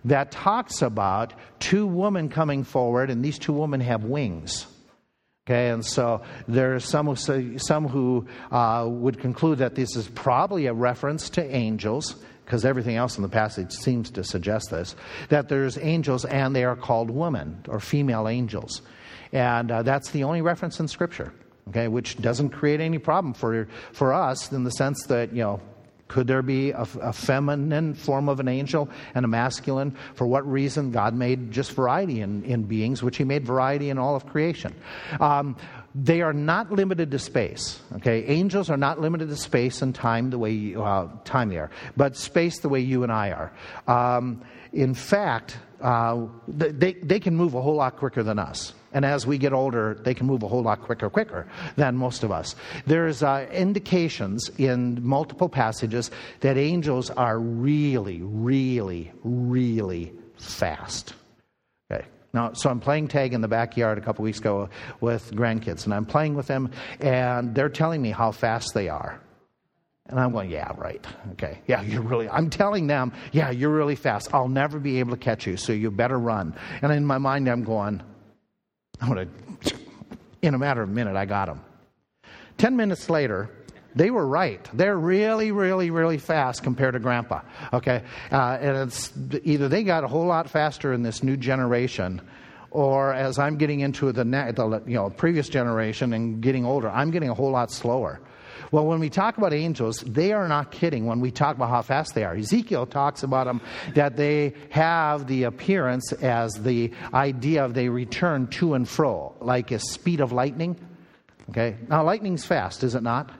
[0.05, 4.65] that talks about two women coming forward, and these two women have wings.
[5.47, 9.95] Okay, and so there are some who, say, some who uh, would conclude that this
[9.95, 14.69] is probably a reference to angels, because everything else in the passage seems to suggest
[14.69, 14.95] this,
[15.29, 18.81] that there's angels and they are called women or female angels.
[19.31, 21.33] And uh, that's the only reference in Scripture,
[21.69, 25.61] okay, which doesn't create any problem for, for us in the sense that, you know,
[26.07, 29.95] could there be a, a, feminine form of an angel and a masculine?
[30.13, 30.91] For what reason?
[30.91, 34.75] God made just variety in, in beings, which He made variety in all of creation.
[35.19, 35.57] Um,
[35.95, 37.79] they are not limited to space.
[37.95, 41.57] Okay, angels are not limited to space and time the way you, uh, time they
[41.57, 43.51] are, but space the way you and I are.
[43.87, 48.73] Um, in fact, uh, they they can move a whole lot quicker than us.
[48.91, 52.23] And as we get older, they can move a whole lot quicker, quicker than most
[52.23, 52.55] of us.
[52.87, 61.13] There's uh, indications in multiple passages that angels are really, really, really fast.
[61.91, 62.05] Okay.
[62.33, 64.69] Now, so I'm playing tag in the backyard a couple weeks ago
[65.01, 69.21] with grandkids, and I'm playing with them, and they're telling me how fast they are.
[70.07, 71.05] And I'm going, yeah, right.
[71.31, 71.59] Okay.
[71.67, 74.33] Yeah, you're really, I'm telling them, yeah, you're really fast.
[74.33, 76.55] I'll never be able to catch you, so you better run.
[76.81, 78.03] And in my mind, I'm going,
[79.01, 79.27] I want
[79.63, 79.75] to,
[80.43, 81.61] in a matter of a minute, I got them.
[82.57, 83.49] Ten minutes later,
[83.95, 84.63] they were right.
[84.73, 87.41] They're really, really, really fast compared to Grandpa.
[87.73, 89.11] Okay, uh, and it's
[89.43, 92.21] either they got a whole lot faster in this new generation,
[92.71, 97.09] or as I'm getting into the, the you know previous generation and getting older, I'm
[97.09, 98.19] getting a whole lot slower.
[98.75, 101.81] Well, when we talk about angels, they are not kidding when we talk about how
[101.81, 102.35] fast they are.
[102.35, 103.61] Ezekiel talks about them
[103.93, 109.71] that they have the appearance as the idea of they return to and fro, like
[109.71, 110.75] a speed of lightning.
[111.51, 111.77] Okay?
[111.87, 113.31] Now, lightning's fast, is it not?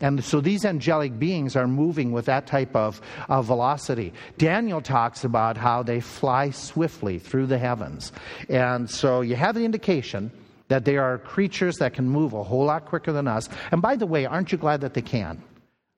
[0.00, 4.12] And so these angelic beings are moving with that type of, of velocity.
[4.36, 8.10] Daniel talks about how they fly swiftly through the heavens.
[8.48, 10.32] And so you have the indication
[10.72, 13.46] that they are creatures that can move a whole lot quicker than us.
[13.70, 15.42] And by the way, aren't you glad that they can?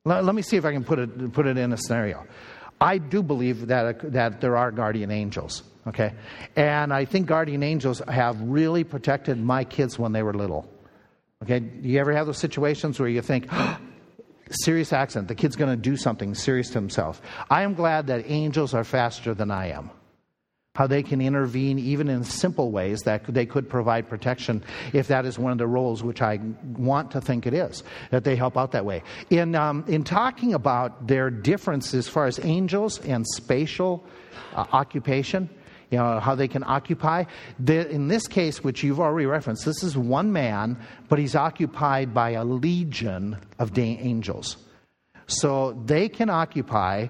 [0.04, 2.26] Let, let me see if I can put it, put it in a scenario.
[2.80, 6.12] I do believe that, that there are guardian angels, okay?
[6.56, 10.68] And I think guardian angels have really protected my kids when they were little.
[11.44, 11.60] Okay?
[11.60, 13.78] Do you ever have those situations where you think, oh,
[14.50, 17.22] serious accident, the kid's going to do something serious to himself?
[17.48, 19.92] I am glad that angels are faster than I am
[20.74, 24.60] how they can intervene even in simple ways that they could provide protection
[24.92, 26.40] if that is one of the roles which I
[26.76, 29.04] want to think it is, that they help out that way.
[29.30, 34.04] In, um, in talking about their difference as far as angels and spatial
[34.52, 35.48] uh, occupation,
[35.92, 37.22] you know, how they can occupy.
[37.60, 40.76] The, in this case, which you've already referenced, this is one man,
[41.08, 44.56] but he's occupied by a legion of angels.
[45.28, 47.06] So they can occupy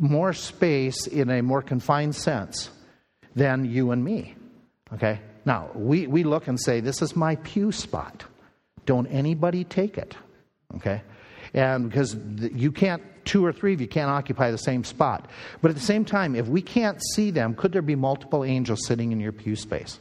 [0.00, 2.70] more space in a more confined sense
[3.36, 4.34] than you and me.
[4.94, 5.20] Okay?
[5.44, 8.24] Now, we, we look and say, This is my pew spot.
[8.86, 10.16] Don't anybody take it.
[10.76, 11.02] Okay?
[11.54, 15.30] And because you can't, two or three of you can't occupy the same spot.
[15.62, 18.86] But at the same time, if we can't see them, could there be multiple angels
[18.86, 19.98] sitting in your pew space?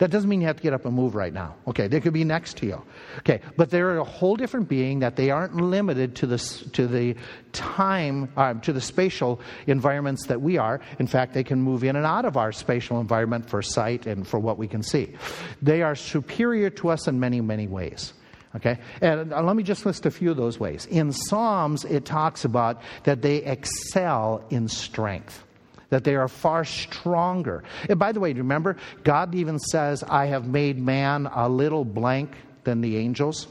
[0.00, 1.56] That doesn't mean you have to get up and move right now.
[1.68, 2.82] Okay, they could be next to you.
[3.18, 6.38] Okay, but they're a whole different being that they aren't limited to the
[6.72, 7.16] to the
[7.52, 10.80] time uh, to the spatial environments that we are.
[10.98, 14.26] In fact, they can move in and out of our spatial environment for sight and
[14.26, 15.14] for what we can see.
[15.60, 18.14] They are superior to us in many many ways.
[18.56, 18.78] Okay?
[19.02, 20.86] And uh, let me just list a few of those ways.
[20.86, 25.44] In Psalms, it talks about that they excel in strength
[25.90, 27.62] that they are far stronger.
[27.88, 32.34] And by the way, remember, God even says, I have made man a little blank
[32.64, 33.46] than the angels.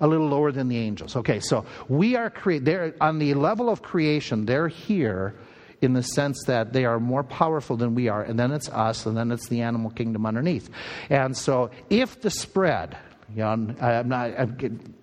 [0.00, 1.16] A little lower than the angels.
[1.16, 5.34] Okay, so we are created, on the level of creation, they're here
[5.80, 9.06] in the sense that they are more powerful than we are, and then it's us,
[9.06, 10.70] and then it's the animal kingdom underneath.
[11.10, 12.96] And so if the spread,
[13.34, 13.48] you know,
[13.80, 14.56] I'm not, I'm,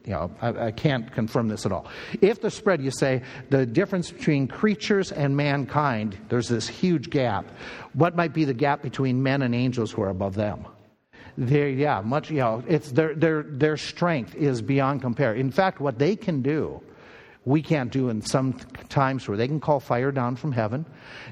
[0.05, 1.87] you know, I, I, can't confirm this at all.
[2.21, 7.45] If the spread, you say, the difference between creatures and mankind, there's this huge gap.
[7.93, 10.65] What might be the gap between men and angels who are above them?
[11.37, 15.33] There, yeah, much, you know, it's their, their, their strength is beyond compare.
[15.33, 16.81] In fact, what they can do
[17.45, 18.53] we can't do in some
[18.87, 20.85] times where they can call fire down from heaven.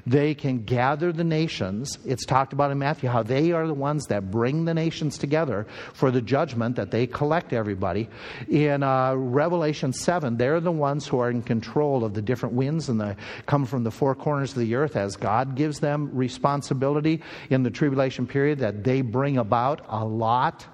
[0.06, 1.98] They can gather the nations.
[2.04, 5.66] It's talked about in Matthew how they are the ones that bring the nations together
[5.94, 8.10] for the judgment that they collect everybody.
[8.48, 12.90] In uh, Revelation 7, they're the ones who are in control of the different winds
[12.90, 17.22] and they come from the four corners of the earth as God gives them responsibility
[17.48, 20.66] in the tribulation period that they bring about a lot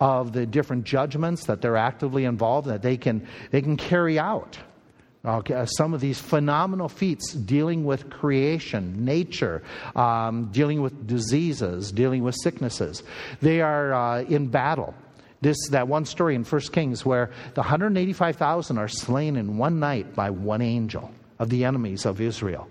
[0.00, 4.56] of the different judgments that they're actively involved that they can they can carry out
[5.28, 9.62] Okay, uh, some of these phenomenal feats dealing with creation, nature,
[9.94, 13.02] um, dealing with diseases, dealing with sicknesses.
[13.42, 14.94] They are uh, in battle.
[15.42, 20.14] This that one story in 1 Kings where the 185,000 are slain in one night
[20.14, 22.66] by one angel of the enemies of Israel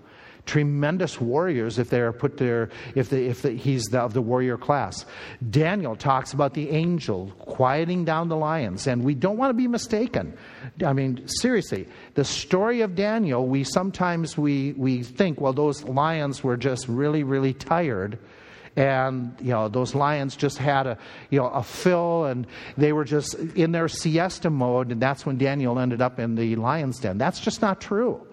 [0.48, 5.04] tremendous warriors if they're put there if, the, if he's the, of the warrior class.
[5.50, 9.68] Daniel talks about the angel quieting down the lions and we don't want to be
[9.68, 10.36] mistaken.
[10.84, 16.42] I mean seriously the story of daniel we sometimes we, we think well those lions
[16.42, 18.18] were just really really tired
[18.76, 20.98] and you know those lions just had a
[21.30, 22.46] you know a fill and
[22.76, 26.56] they were just in their siesta mode and that's when daniel ended up in the
[26.56, 27.18] lion's den.
[27.18, 28.27] That's just not true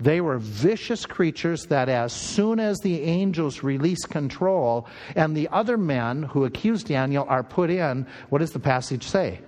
[0.00, 4.86] they were vicious creatures that, as soon as the angels release control
[5.16, 9.40] and the other men who accused Daniel are put in, what does the passage say?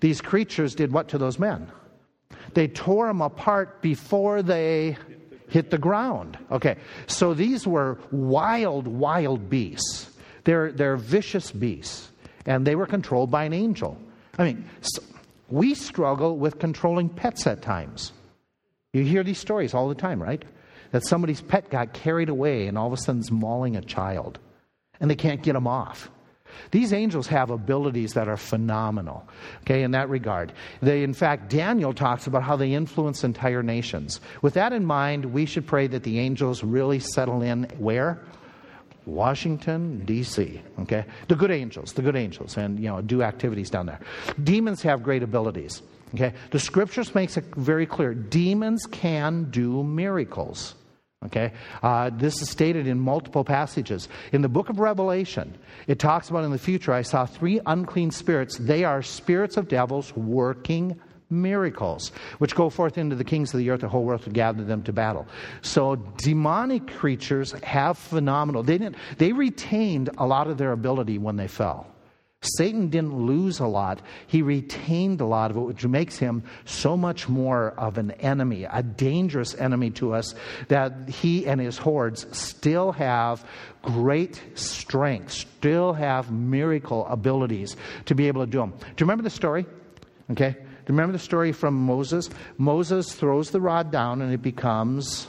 [0.00, 1.70] These creatures did what to those men?
[2.54, 4.96] They tore them apart before they
[5.48, 6.38] hit the ground.
[6.50, 6.76] Okay,
[7.06, 10.10] so these were wild, wild beasts.
[10.44, 12.10] They're, they're vicious beasts,
[12.46, 13.98] and they were controlled by an angel.
[14.38, 15.02] I mean, so
[15.48, 18.12] we struggle with controlling pets at times.
[18.92, 20.44] You hear these stories all the time, right?
[20.92, 24.38] That somebody's pet got carried away and all of a sudden is mauling a child
[25.00, 26.10] and they can't get them off.
[26.72, 29.28] These angels have abilities that are phenomenal,
[29.62, 30.52] okay, in that regard.
[30.82, 34.20] They, in fact, Daniel talks about how they influence entire nations.
[34.42, 38.20] With that in mind, we should pray that the angels really settle in where?
[39.06, 41.04] Washington, D.C., okay?
[41.28, 44.00] The good angels, the good angels, and, you know, do activities down there.
[44.42, 45.82] Demons have great abilities.
[46.14, 46.32] Okay?
[46.50, 48.14] The scriptures makes it very clear.
[48.14, 50.74] Demons can do miracles.
[51.26, 51.52] Okay?
[51.82, 54.08] Uh, this is stated in multiple passages.
[54.32, 55.56] In the book of Revelation,
[55.86, 58.56] it talks about in the future, I saw three unclean spirits.
[58.56, 60.98] They are spirits of devils working
[61.28, 64.64] miracles, which go forth into the kings of the earth, the whole world to gather
[64.64, 65.28] them to battle.
[65.62, 68.62] So demonic creatures have phenomenal.
[68.62, 68.96] They didn't.
[69.18, 71.86] They retained a lot of their ability when they fell.
[72.42, 76.96] Satan didn't lose a lot, he retained a lot of it, which makes him so
[76.96, 80.34] much more of an enemy, a dangerous enemy to us,
[80.68, 83.44] that he and his hordes still have
[83.82, 87.76] great strength, still have miracle abilities
[88.06, 88.70] to be able to do them.
[88.70, 89.66] Do you remember the story?
[90.30, 90.52] Okay?
[90.52, 92.30] Do you remember the story from Moses?
[92.56, 95.26] Moses throws the rod down and it becomes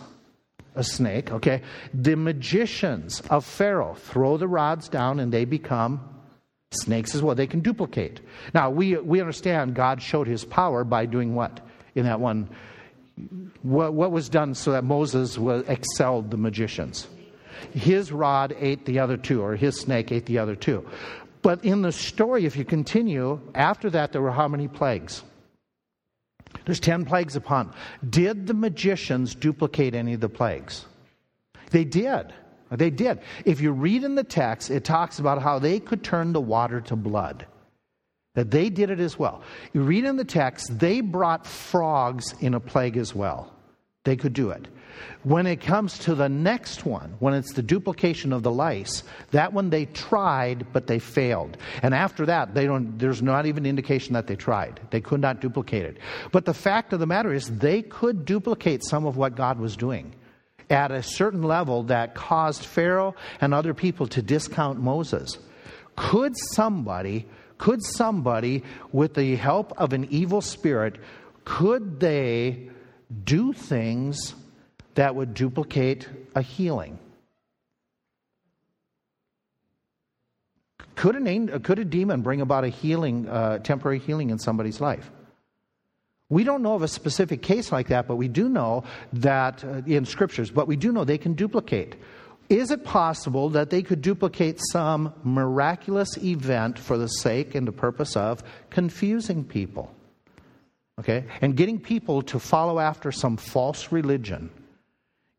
[0.76, 1.62] a snake, okay?
[1.94, 6.08] The magicians of Pharaoh throw the rods down and they become
[6.74, 7.36] Snakes as well.
[7.36, 8.22] They can duplicate.
[8.54, 11.60] Now, we, we understand God showed his power by doing what
[11.96, 12.50] in that one?
[13.62, 17.08] What, what was done so that Moses was, excelled the magicians?
[17.74, 20.88] His rod ate the other two, or his snake ate the other two.
[21.42, 25.24] But in the story, if you continue, after that, there were how many plagues?
[26.66, 27.74] There's 10 plagues upon.
[28.08, 30.86] Did the magicians duplicate any of the plagues?
[31.72, 32.34] They did.
[32.72, 33.20] They did.
[33.46, 36.82] If you read in the text, it talks about how they could turn the water
[36.82, 37.46] to blood.
[38.36, 39.42] That they did it as well.
[39.74, 43.54] You read in the text, they brought frogs in a plague as well.
[44.06, 44.68] They could do it.
[45.24, 49.52] When it comes to the next one, when it's the duplication of the lice, that
[49.52, 51.58] one they tried, but they failed.
[51.84, 54.80] And after that, they don't, there's not even indication that they tried.
[54.92, 55.98] They could not duplicate it.
[56.32, 59.76] But the fact of the matter is, they could duplicate some of what God was
[59.76, 60.14] doing
[60.72, 65.38] at a certain level that caused Pharaoh and other people to discount Moses.
[65.98, 70.98] Could somebody, could somebody, with the help of an evil spirit,
[71.44, 72.70] could they
[73.24, 74.34] do things
[74.96, 76.98] that would duplicate a healing?
[80.96, 85.12] Could, an, could a demon bring about a healing, uh, temporary healing in somebody's life?
[86.32, 89.82] We don't know of a specific case like that, but we do know that uh,
[89.86, 91.98] in scriptures, but we do know they can duplicate.
[92.48, 97.74] Is it possible that they could duplicate some miraculous event for the sake and the
[97.74, 99.94] purpose of confusing people?
[101.00, 101.26] Okay?
[101.42, 104.52] And getting people to follow after some false religion.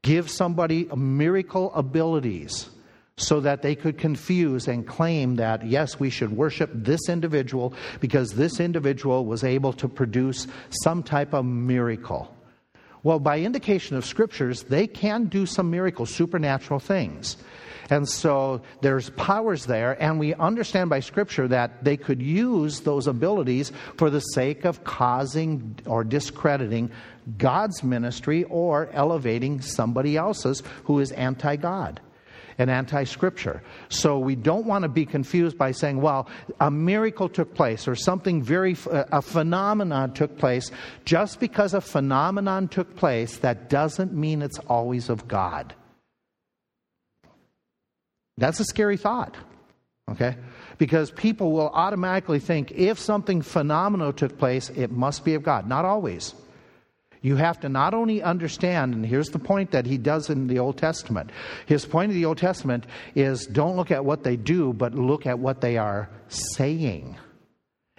[0.03, 2.68] Give somebody miracle abilities
[3.17, 8.33] so that they could confuse and claim that, yes, we should worship this individual because
[8.33, 10.47] this individual was able to produce
[10.83, 12.35] some type of miracle.
[13.03, 17.37] Well, by indication of scriptures, they can do some miracles, supernatural things.
[17.91, 23.07] And so there's powers there, and we understand by Scripture that they could use those
[23.07, 26.91] abilities for the sake of causing or discrediting
[27.37, 32.01] God's ministry or elevating somebody else's who is anti God.
[32.59, 33.62] And anti scripture.
[33.88, 36.28] So we don't want to be confused by saying, well,
[36.61, 40.70] a miracle took place or something very, uh, a phenomenon took place.
[41.05, 45.74] Just because a phenomenon took place, that doesn't mean it's always of God.
[48.38, 49.36] That's a scary thought,
[50.11, 50.36] okay?
[50.78, 55.68] Because people will automatically think if something phenomenal took place, it must be of God.
[55.68, 56.34] Not always.
[57.23, 60.59] You have to not only understand, and here's the point that he does in the
[60.59, 61.31] Old Testament.
[61.66, 65.27] His point of the Old Testament is don't look at what they do, but look
[65.27, 67.16] at what they are saying.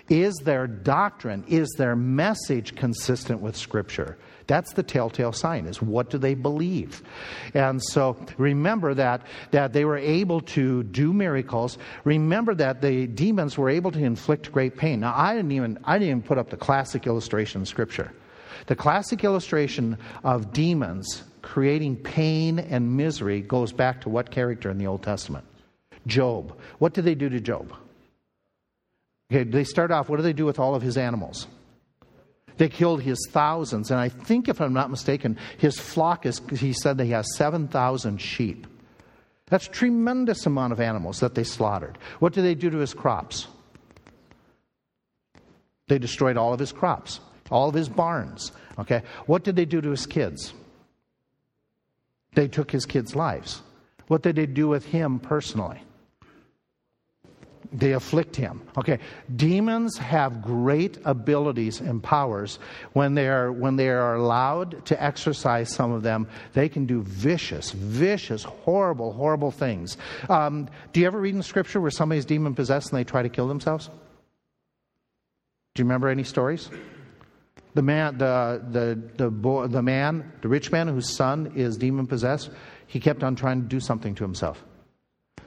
[0.09, 4.17] Is their doctrine, is their message consistent with Scripture?
[4.47, 7.01] That's the telltale sign is what do they believe?
[7.53, 9.21] And so remember that
[9.51, 11.77] that they were able to do miracles.
[12.03, 14.99] Remember that the demons were able to inflict great pain.
[14.99, 18.11] Now I didn't even I didn't even put up the classic illustration in scripture.
[18.67, 24.77] The classic illustration of demons creating pain and misery goes back to what character in
[24.77, 25.45] the Old Testament?
[26.07, 26.57] Job.
[26.79, 27.73] What did they do to Job?
[29.31, 31.47] Okay, they start off, what do they do with all of his animals?
[32.57, 36.71] They killed his thousands, and I think, if I'm not mistaken, his flock is, he
[36.71, 38.67] said that he has 7,000 sheep.
[39.47, 41.97] That's a tremendous amount of animals that they slaughtered.
[42.19, 43.47] What did they do to his crops?
[45.87, 47.19] They destroyed all of his crops
[47.53, 48.51] all of his barns.
[48.79, 49.03] Okay?
[49.27, 50.53] What did they do to his kids?
[52.33, 53.61] They took his kids' lives.
[54.07, 55.81] What did they do with him personally?
[57.71, 58.61] They afflict him.
[58.77, 58.99] Okay,
[59.35, 62.59] demons have great abilities and powers
[62.93, 66.27] when they are when they are allowed to exercise some of them.
[66.53, 69.97] They can do vicious, vicious, horrible, horrible things.
[70.29, 73.29] Um, do you ever read in Scripture where somebody's demon possessed and they try to
[73.29, 73.89] kill themselves?
[75.73, 76.69] Do you remember any stories?
[77.73, 82.07] The man, the, the, the, boy, the man, the rich man whose son is demon
[82.07, 82.51] possessed,
[82.85, 84.63] he kept on trying to do something to himself,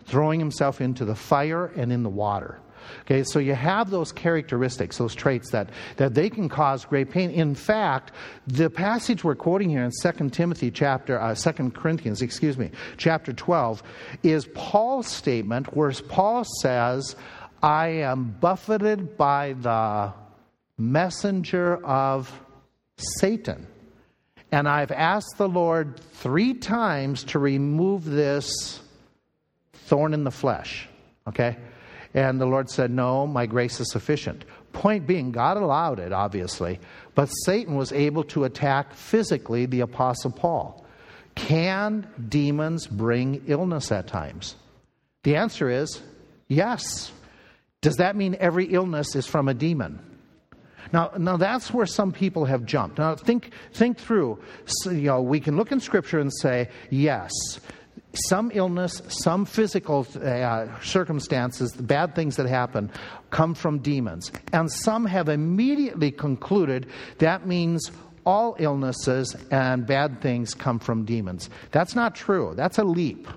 [0.05, 2.61] throwing himself into the fire and in the water.
[3.03, 7.31] Okay, so you have those characteristics, those traits that, that they can cause great pain.
[7.31, 8.13] In fact,
[8.47, 13.33] the passage we're quoting here in 2 Timothy chapter, uh, 2 Corinthians, excuse me, chapter
[13.33, 13.83] 12,
[14.23, 17.17] is Paul's statement where Paul says,
[17.63, 20.13] I am buffeted by the
[20.79, 22.33] messenger of
[22.97, 23.67] Satan.
[24.53, 28.81] And I've asked the Lord three times to remove this
[29.73, 30.89] thorn in the flesh.
[31.27, 31.57] Okay?
[32.15, 34.45] And the Lord said, No, my grace is sufficient.
[34.73, 36.79] Point being, God allowed it, obviously,
[37.15, 40.85] but Satan was able to attack physically the Apostle Paul.
[41.35, 44.55] Can demons bring illness at times?
[45.23, 46.01] The answer is
[46.49, 47.11] yes.
[47.81, 49.99] Does that mean every illness is from a demon?
[50.97, 52.97] Now, now that's where some people have jumped.
[52.97, 54.39] Now, think, think through.
[54.65, 57.31] So, you know, we can look in Scripture and say, yes,
[58.15, 62.91] some illness, some physical uh, circumstances, the bad things that happen,
[63.29, 64.33] come from demons.
[64.55, 66.87] And some have immediately concluded
[67.19, 67.91] that means
[68.25, 71.51] all illnesses and bad things come from demons.
[71.73, 72.55] That's not true.
[72.57, 73.29] That's a leap.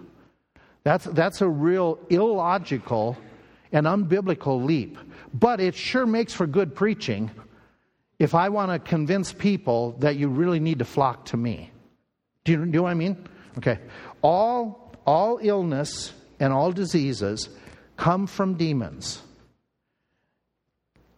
[0.83, 3.17] That's, that's a real illogical
[3.73, 4.97] and unbiblical leap.
[5.33, 7.29] But it sure makes for good preaching
[8.19, 11.71] if I want to convince people that you really need to flock to me.
[12.43, 13.27] Do you, do you know what I mean?
[13.57, 13.79] Okay.
[14.21, 17.49] All, all illness and all diseases
[17.95, 19.21] come from demons.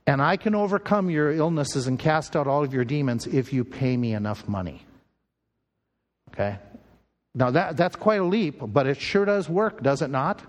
[0.06, 3.64] And I can overcome your illnesses and cast out all of your demons if you
[3.64, 4.86] pay me enough money.
[6.30, 6.58] Okay?
[7.34, 10.42] Now that, that's quite a leap, but it sure does work, does it not?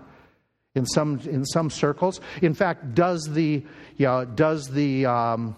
[0.75, 2.19] in some in some circles.
[2.41, 3.63] In fact, does the
[3.97, 5.55] you know, does the um,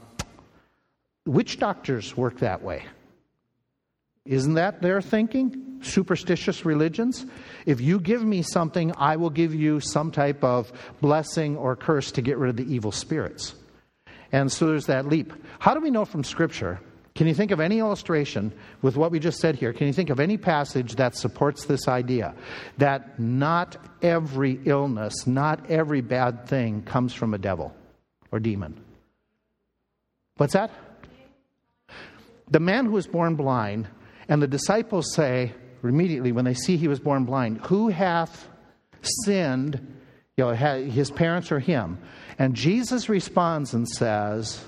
[1.25, 2.85] witch doctors work that way?
[4.25, 5.79] Isn't that their thinking?
[5.81, 7.25] Superstitious religions?
[7.65, 12.11] If you give me something, I will give you some type of blessing or curse
[12.13, 13.53] to get rid of the evil spirits.
[14.31, 15.31] And so there's that leap.
[15.59, 16.79] How do we know from Scripture
[17.15, 18.51] can you think of any illustration
[18.81, 19.71] with what we just said here?
[19.71, 22.35] Can you think of any passage that supports this idea
[22.77, 27.73] that not every illness, not every bad thing comes from a devil
[28.33, 28.77] or demon?
[30.35, 30.71] What's that?
[32.49, 33.87] The man who was born blind,
[34.27, 38.47] and the disciples say immediately when they see he was born blind, Who hath
[39.01, 39.99] sinned,
[40.37, 41.99] you know, his parents or him?
[42.37, 44.63] And Jesus responds and says,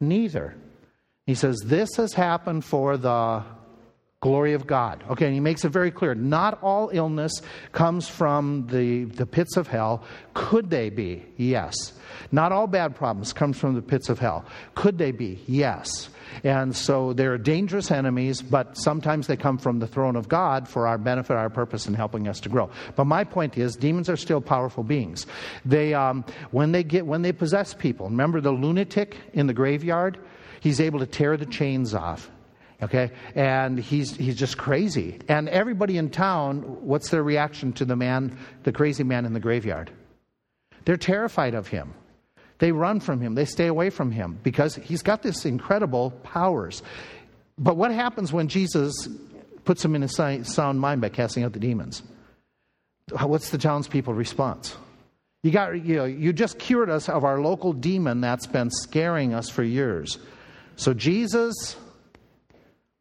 [0.00, 0.54] Neither.
[1.26, 3.42] He says, This has happened for the
[4.20, 5.04] glory of God.
[5.10, 7.42] Okay, and he makes it very clear not all illness
[7.72, 10.02] comes from the, the pits of hell.
[10.32, 11.26] Could they be?
[11.36, 11.92] Yes.
[12.32, 14.46] Not all bad problems come from the pits of hell.
[14.74, 15.42] Could they be?
[15.46, 16.08] Yes.
[16.42, 20.86] And so they're dangerous enemies, but sometimes they come from the throne of God for
[20.86, 22.70] our benefit, our purpose, and helping us to grow.
[22.96, 25.26] But my point is, demons are still powerful beings.
[25.64, 30.18] They, um, when they get, when they possess people, remember the lunatic in the graveyard?
[30.60, 32.30] He's able to tear the chains off.
[32.82, 33.12] Okay?
[33.34, 35.20] And he's, he's just crazy.
[35.28, 39.40] And everybody in town, what's their reaction to the man, the crazy man in the
[39.40, 39.90] graveyard?
[40.84, 41.94] They're terrified of him.
[42.58, 43.34] They run from him.
[43.34, 46.82] They stay away from him because he's got this incredible powers.
[47.58, 49.08] But what happens when Jesus
[49.64, 52.02] puts him in a sound mind by casting out the demons?
[53.10, 54.76] What's the townspeople response?
[55.42, 59.34] You got you know, you just cured us of our local demon that's been scaring
[59.34, 60.18] us for years.
[60.76, 61.76] So Jesus,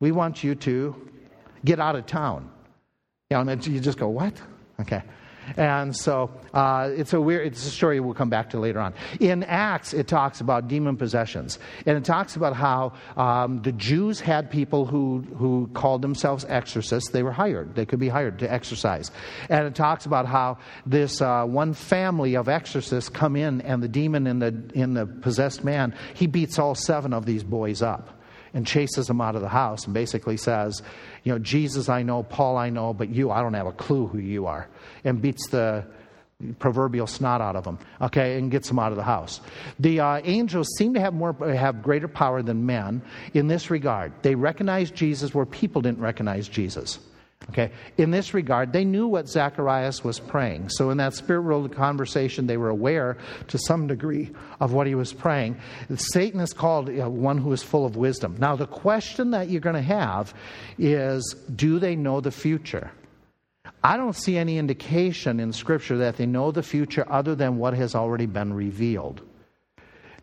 [0.02, 1.10] we want you to
[1.64, 2.52] get out of town.
[3.30, 4.34] You know, and you just go, what?
[4.82, 5.02] Okay.
[5.58, 8.94] And so uh, it's a weird, it's a story we'll come back to later on.
[9.20, 11.60] In Acts, it talks about demon possessions.
[11.86, 17.10] And it talks about how um, the Jews had people who, who called themselves exorcists.
[17.12, 19.12] They were hired, they could be hired to exorcise.
[19.50, 23.88] And it talks about how this uh, one family of exorcists come in, and the
[23.88, 28.20] demon in the, in the possessed man, he beats all seven of these boys up
[28.54, 30.82] and chases him out of the house and basically says,
[31.24, 34.08] You know, Jesus I know, Paul I know, but you, I don't have a clue
[34.08, 34.68] who you are.
[35.04, 35.86] And beats the
[36.60, 39.40] proverbial snot out of him, okay, and gets him out of the house.
[39.80, 43.02] The uh, angels seem to have more, have greater power than men
[43.34, 44.12] in this regard.
[44.22, 47.00] They recognize Jesus where people didn't recognize Jesus.
[47.50, 50.70] Okay, in this regard, they knew what Zacharias was praying.
[50.70, 53.18] So, in that spirit world conversation, they were aware
[53.50, 55.58] to some degree of what he was praying.
[55.96, 58.38] Satan is called you know, one who is full of wisdom.
[58.40, 60.34] Now, the question that you're going to have
[60.78, 62.92] is do they know the future?
[63.84, 67.74] I don't see any indication in Scripture that they know the future other than what
[67.74, 69.22] has already been revealed.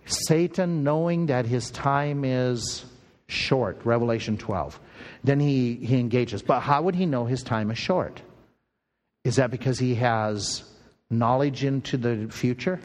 [0.07, 2.85] Satan, knowing that his time is
[3.29, 4.81] short, Revelation 12
[5.25, 6.43] then he, he engages.
[6.43, 8.23] But how would he know his time is short?
[9.25, 10.65] Is that because he has
[11.11, 12.81] knowledge into the future?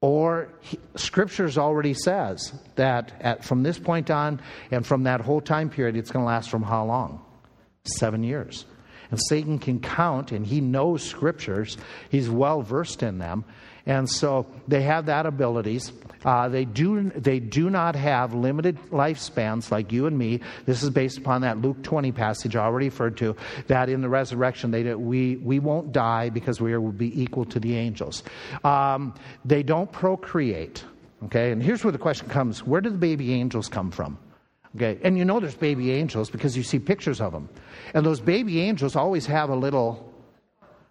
[0.00, 0.48] Or
[0.96, 4.40] scriptures already says that at, from this point on
[4.70, 7.24] and from that whole time period, it's going to last from how long?
[7.84, 8.66] Seven years.
[9.10, 11.78] And Satan can count and he knows scriptures,
[12.10, 13.44] he's well versed in them.
[13.86, 15.92] And so they have that abilities.
[16.24, 20.40] Uh, they, do, they do not have limited lifespans like you and me.
[20.64, 24.08] This is based upon that Luke 20 passage I already referred to, that in the
[24.08, 28.22] resurrection they, we, we won't die because we will be equal to the angels.
[28.64, 29.14] Um,
[29.44, 30.82] they don't procreate.
[31.24, 34.18] Okay, and here's where the question comes where do the baby angels come from?
[34.76, 37.48] Okay, and you know there's baby angels because you see pictures of them.
[37.94, 40.13] And those baby angels always have a little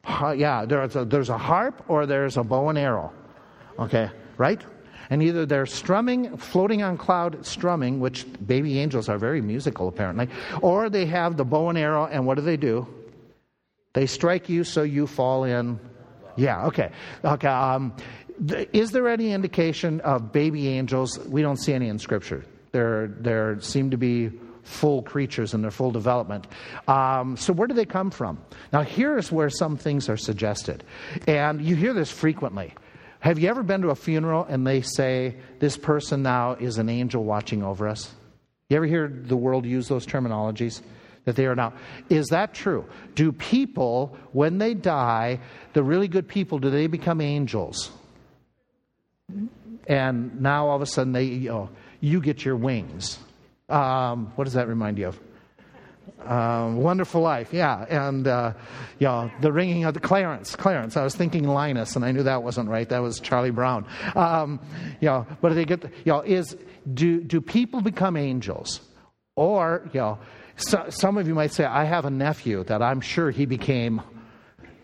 [0.05, 3.13] yeah, there's a, there's a harp or there's a bow and arrow.
[3.79, 4.61] Okay, right?
[5.09, 10.29] And either they're strumming, floating on cloud strumming, which baby angels are very musical apparently,
[10.61, 12.87] or they have the bow and arrow, and what do they do?
[13.93, 15.79] They strike you so you fall in.
[16.35, 16.91] Yeah, okay.
[17.23, 17.47] Okay.
[17.47, 17.95] Um,
[18.47, 21.19] th- is there any indication of baby angels?
[21.19, 22.43] We don't see any in Scripture.
[22.71, 24.31] There, there seem to be
[24.63, 26.47] full creatures in their full development.
[26.87, 28.43] Um, so, where do they come from?
[28.71, 30.83] Now, here's where some things are suggested.
[31.27, 32.73] And you hear this frequently.
[33.19, 36.89] Have you ever been to a funeral and they say, This person now is an
[36.89, 38.13] angel watching over us?
[38.69, 40.81] You ever hear the world use those terminologies?
[41.25, 41.71] That they are now.
[42.09, 42.85] Is that true?
[43.15, 45.39] Do people, when they die,
[45.71, 47.91] the really good people, do they become angels?
[49.87, 51.69] And now all of a sudden they, you, know,
[52.01, 53.19] you get your wings.
[53.69, 55.19] Um, what does that remind you of?
[56.25, 58.53] Um, Wonderful Life, yeah, and uh,
[58.99, 60.55] you the ringing of the Clarence.
[60.55, 60.95] Clarence.
[60.95, 62.87] I was thinking Linus, and I knew that wasn't right.
[62.87, 63.85] That was Charlie Brown.
[64.15, 64.59] Um,
[65.01, 65.83] you but they get?
[66.05, 66.55] Know, is
[66.93, 68.79] do do people become angels,
[69.35, 70.19] or you know,
[70.55, 74.01] so, some of you might say, I have a nephew that I'm sure he became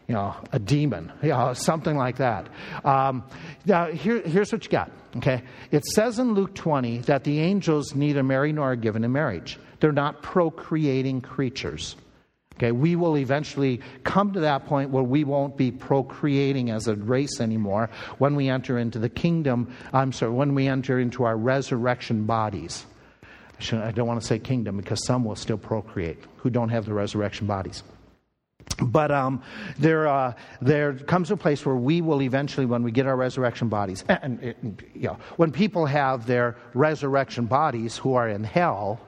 [0.09, 2.47] you know, a demon, you know, something like that.
[2.83, 3.23] Um,
[3.65, 5.43] now, here, here's what you got, okay?
[5.69, 9.59] It says in Luke 20 that the angels neither marry nor are given in marriage.
[9.79, 11.95] They're not procreating creatures.
[12.57, 16.95] Okay, we will eventually come to that point where we won't be procreating as a
[16.95, 19.73] race anymore when we enter into the kingdom.
[19.93, 22.85] I'm sorry, when we enter into our resurrection bodies.
[23.71, 26.93] I don't want to say kingdom because some will still procreate who don't have the
[26.93, 27.83] resurrection bodies.
[28.81, 29.43] But um,
[29.77, 33.67] there, uh, there comes a place where we will eventually, when we get our resurrection
[33.67, 39.01] bodies, and, and you know, when people have their resurrection bodies who are in hell,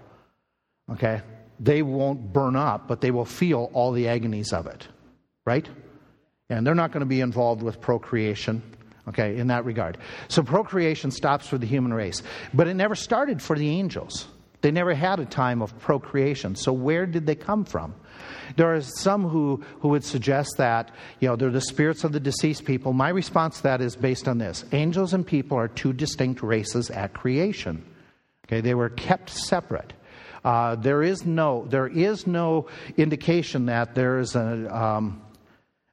[0.91, 1.21] okay,
[1.59, 4.87] they won't burn up, but they will feel all the agonies of it,
[5.45, 5.69] right?
[6.49, 8.61] And they're not going to be involved with procreation,
[9.07, 9.97] okay, in that regard.
[10.27, 14.27] So procreation stops for the human race, but it never started for the angels.
[14.61, 16.55] They never had a time of procreation.
[16.55, 17.95] So where did they come from?
[18.55, 22.19] There are some who, who would suggest that, you know, they're the spirits of the
[22.19, 22.93] deceased people.
[22.93, 26.89] My response to that is based on this angels and people are two distinct races
[26.89, 27.83] at creation.
[28.47, 29.93] Okay, they were kept separate.
[30.43, 35.21] Uh, there is no there is no indication that there is a, um,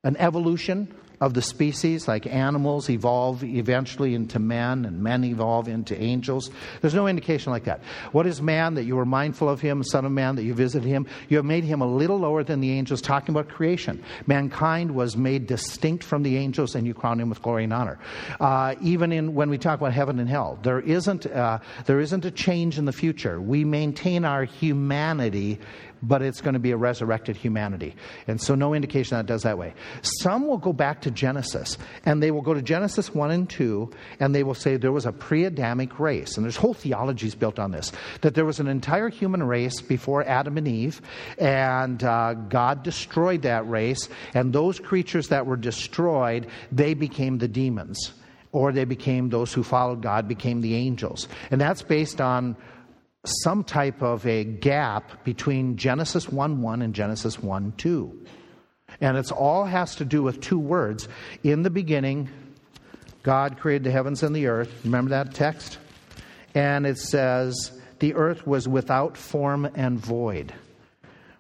[0.05, 6.01] an evolution of the species, like animals evolve eventually into men and men evolve into
[6.01, 6.51] angels.
[6.81, 7.83] There's no indication like that.
[8.13, 10.87] What is man that you were mindful of him, son of man, that you visited
[10.87, 11.07] him?
[11.29, 14.03] You have made him a little lower than the angels, talking about creation.
[14.27, 17.99] Mankind was made distinct from the angels, and you crown him with glory and honor.
[18.39, 22.25] Uh, even in when we talk about heaven and hell, there isn't, uh, there isn't
[22.25, 23.41] a change in the future.
[23.41, 25.59] We maintain our humanity
[26.03, 27.95] but it's going to be a resurrected humanity.
[28.27, 29.75] And so, no indication that does that way.
[30.03, 33.91] Some will go back to Genesis, and they will go to Genesis 1 and 2,
[34.21, 36.37] and they will say there was a pre Adamic race.
[36.37, 40.25] And there's whole theologies built on this that there was an entire human race before
[40.25, 41.01] Adam and Eve,
[41.39, 47.49] and uh, God destroyed that race, and those creatures that were destroyed, they became the
[47.49, 48.13] demons.
[48.51, 51.29] Or they became those who followed God, became the angels.
[51.51, 52.57] And that's based on
[53.25, 58.27] some type of a gap between Genesis 1 1 and Genesis 1 2.
[59.01, 61.09] And it all has to do with two words.
[61.43, 62.29] In the beginning,
[63.23, 64.85] God created the heavens and the earth.
[64.85, 65.79] Remember that text?
[66.55, 70.55] And it says, the earth was without form and void.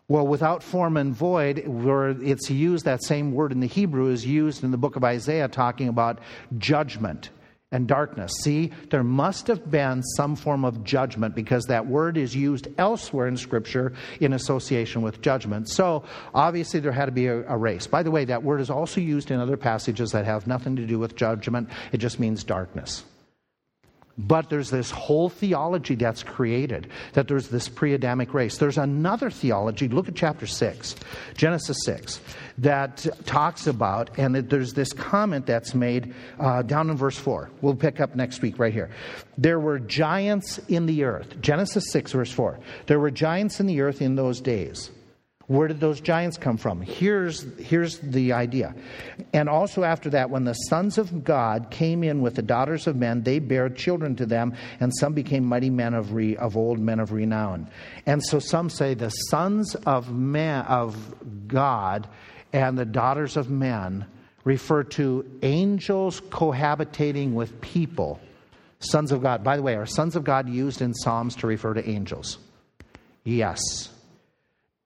[0.08, 4.26] Well, without form and void, where it's used, that same word in the Hebrew is
[4.26, 6.20] used in the book of Isaiah talking about
[6.56, 7.30] judgment
[7.70, 8.32] and darkness.
[8.40, 13.26] See, there must have been some form of judgment because that word is used elsewhere
[13.26, 15.68] in Scripture in association with judgment.
[15.68, 16.04] So,
[16.34, 17.86] obviously, there had to be a, a, race.
[17.86, 20.86] By the way, that word is also used in other passages that have nothing to
[20.86, 23.04] do with judgment, it just means darkness.
[24.18, 28.58] But there's this whole theology that's created that there's this pre Adamic race.
[28.58, 30.96] There's another theology, look at chapter 6,
[31.34, 32.20] Genesis 6,
[32.58, 37.48] that talks about, and there's this comment that's made uh, down in verse 4.
[37.60, 38.90] We'll pick up next week right here.
[39.36, 41.40] There were giants in the earth.
[41.40, 42.58] Genesis 6, verse 4.
[42.86, 44.90] There were giants in the earth in those days.
[45.48, 46.82] Where did those giants come from?
[46.82, 48.74] Here's, here's the idea.
[49.32, 52.96] And also after that, when the sons of God came in with the daughters of
[52.96, 56.78] men, they bare children to them, and some became mighty men of, re, of old
[56.78, 57.70] men of renown.
[58.04, 61.14] And so some say the sons of men of
[61.48, 62.06] God
[62.52, 64.04] and the daughters of men
[64.44, 68.20] refer to angels cohabitating with people.
[68.80, 69.42] Sons of God.
[69.42, 72.36] By the way, are sons of God used in Psalms to refer to angels?
[73.24, 73.88] Yes.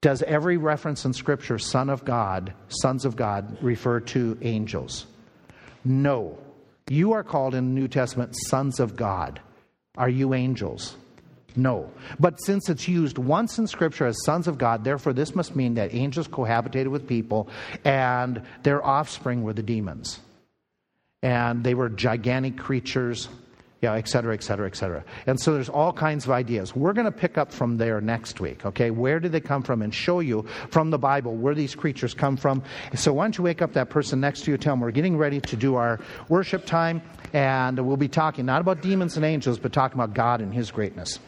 [0.02, 5.06] Does every reference in Scripture, Son of God, sons of God, refer to angels?
[5.84, 6.36] No.
[6.88, 9.40] You are called in the New Testament sons of God.
[9.96, 10.96] Are you angels?
[11.54, 11.88] No.
[12.18, 15.74] But since it's used once in Scripture as sons of God, therefore this must mean
[15.74, 17.48] that angels cohabitated with people
[17.84, 20.18] and their offspring were the demons.
[21.22, 23.28] And they were gigantic creatures
[23.82, 25.04] yeah, et cetera, et cetera, et cetera.
[25.26, 26.74] And so there's all kinds of ideas.
[26.74, 28.90] We're going to pick up from there next week, okay?
[28.90, 32.36] Where did they come from and show you from the Bible where these creatures come
[32.36, 32.62] from.
[32.94, 35.16] So why don't you wake up that person next to you, tell them we're getting
[35.16, 37.02] ready to do our worship time,
[37.32, 40.70] and we'll be talking not about demons and angels, but talking about God and His
[40.70, 41.18] greatness.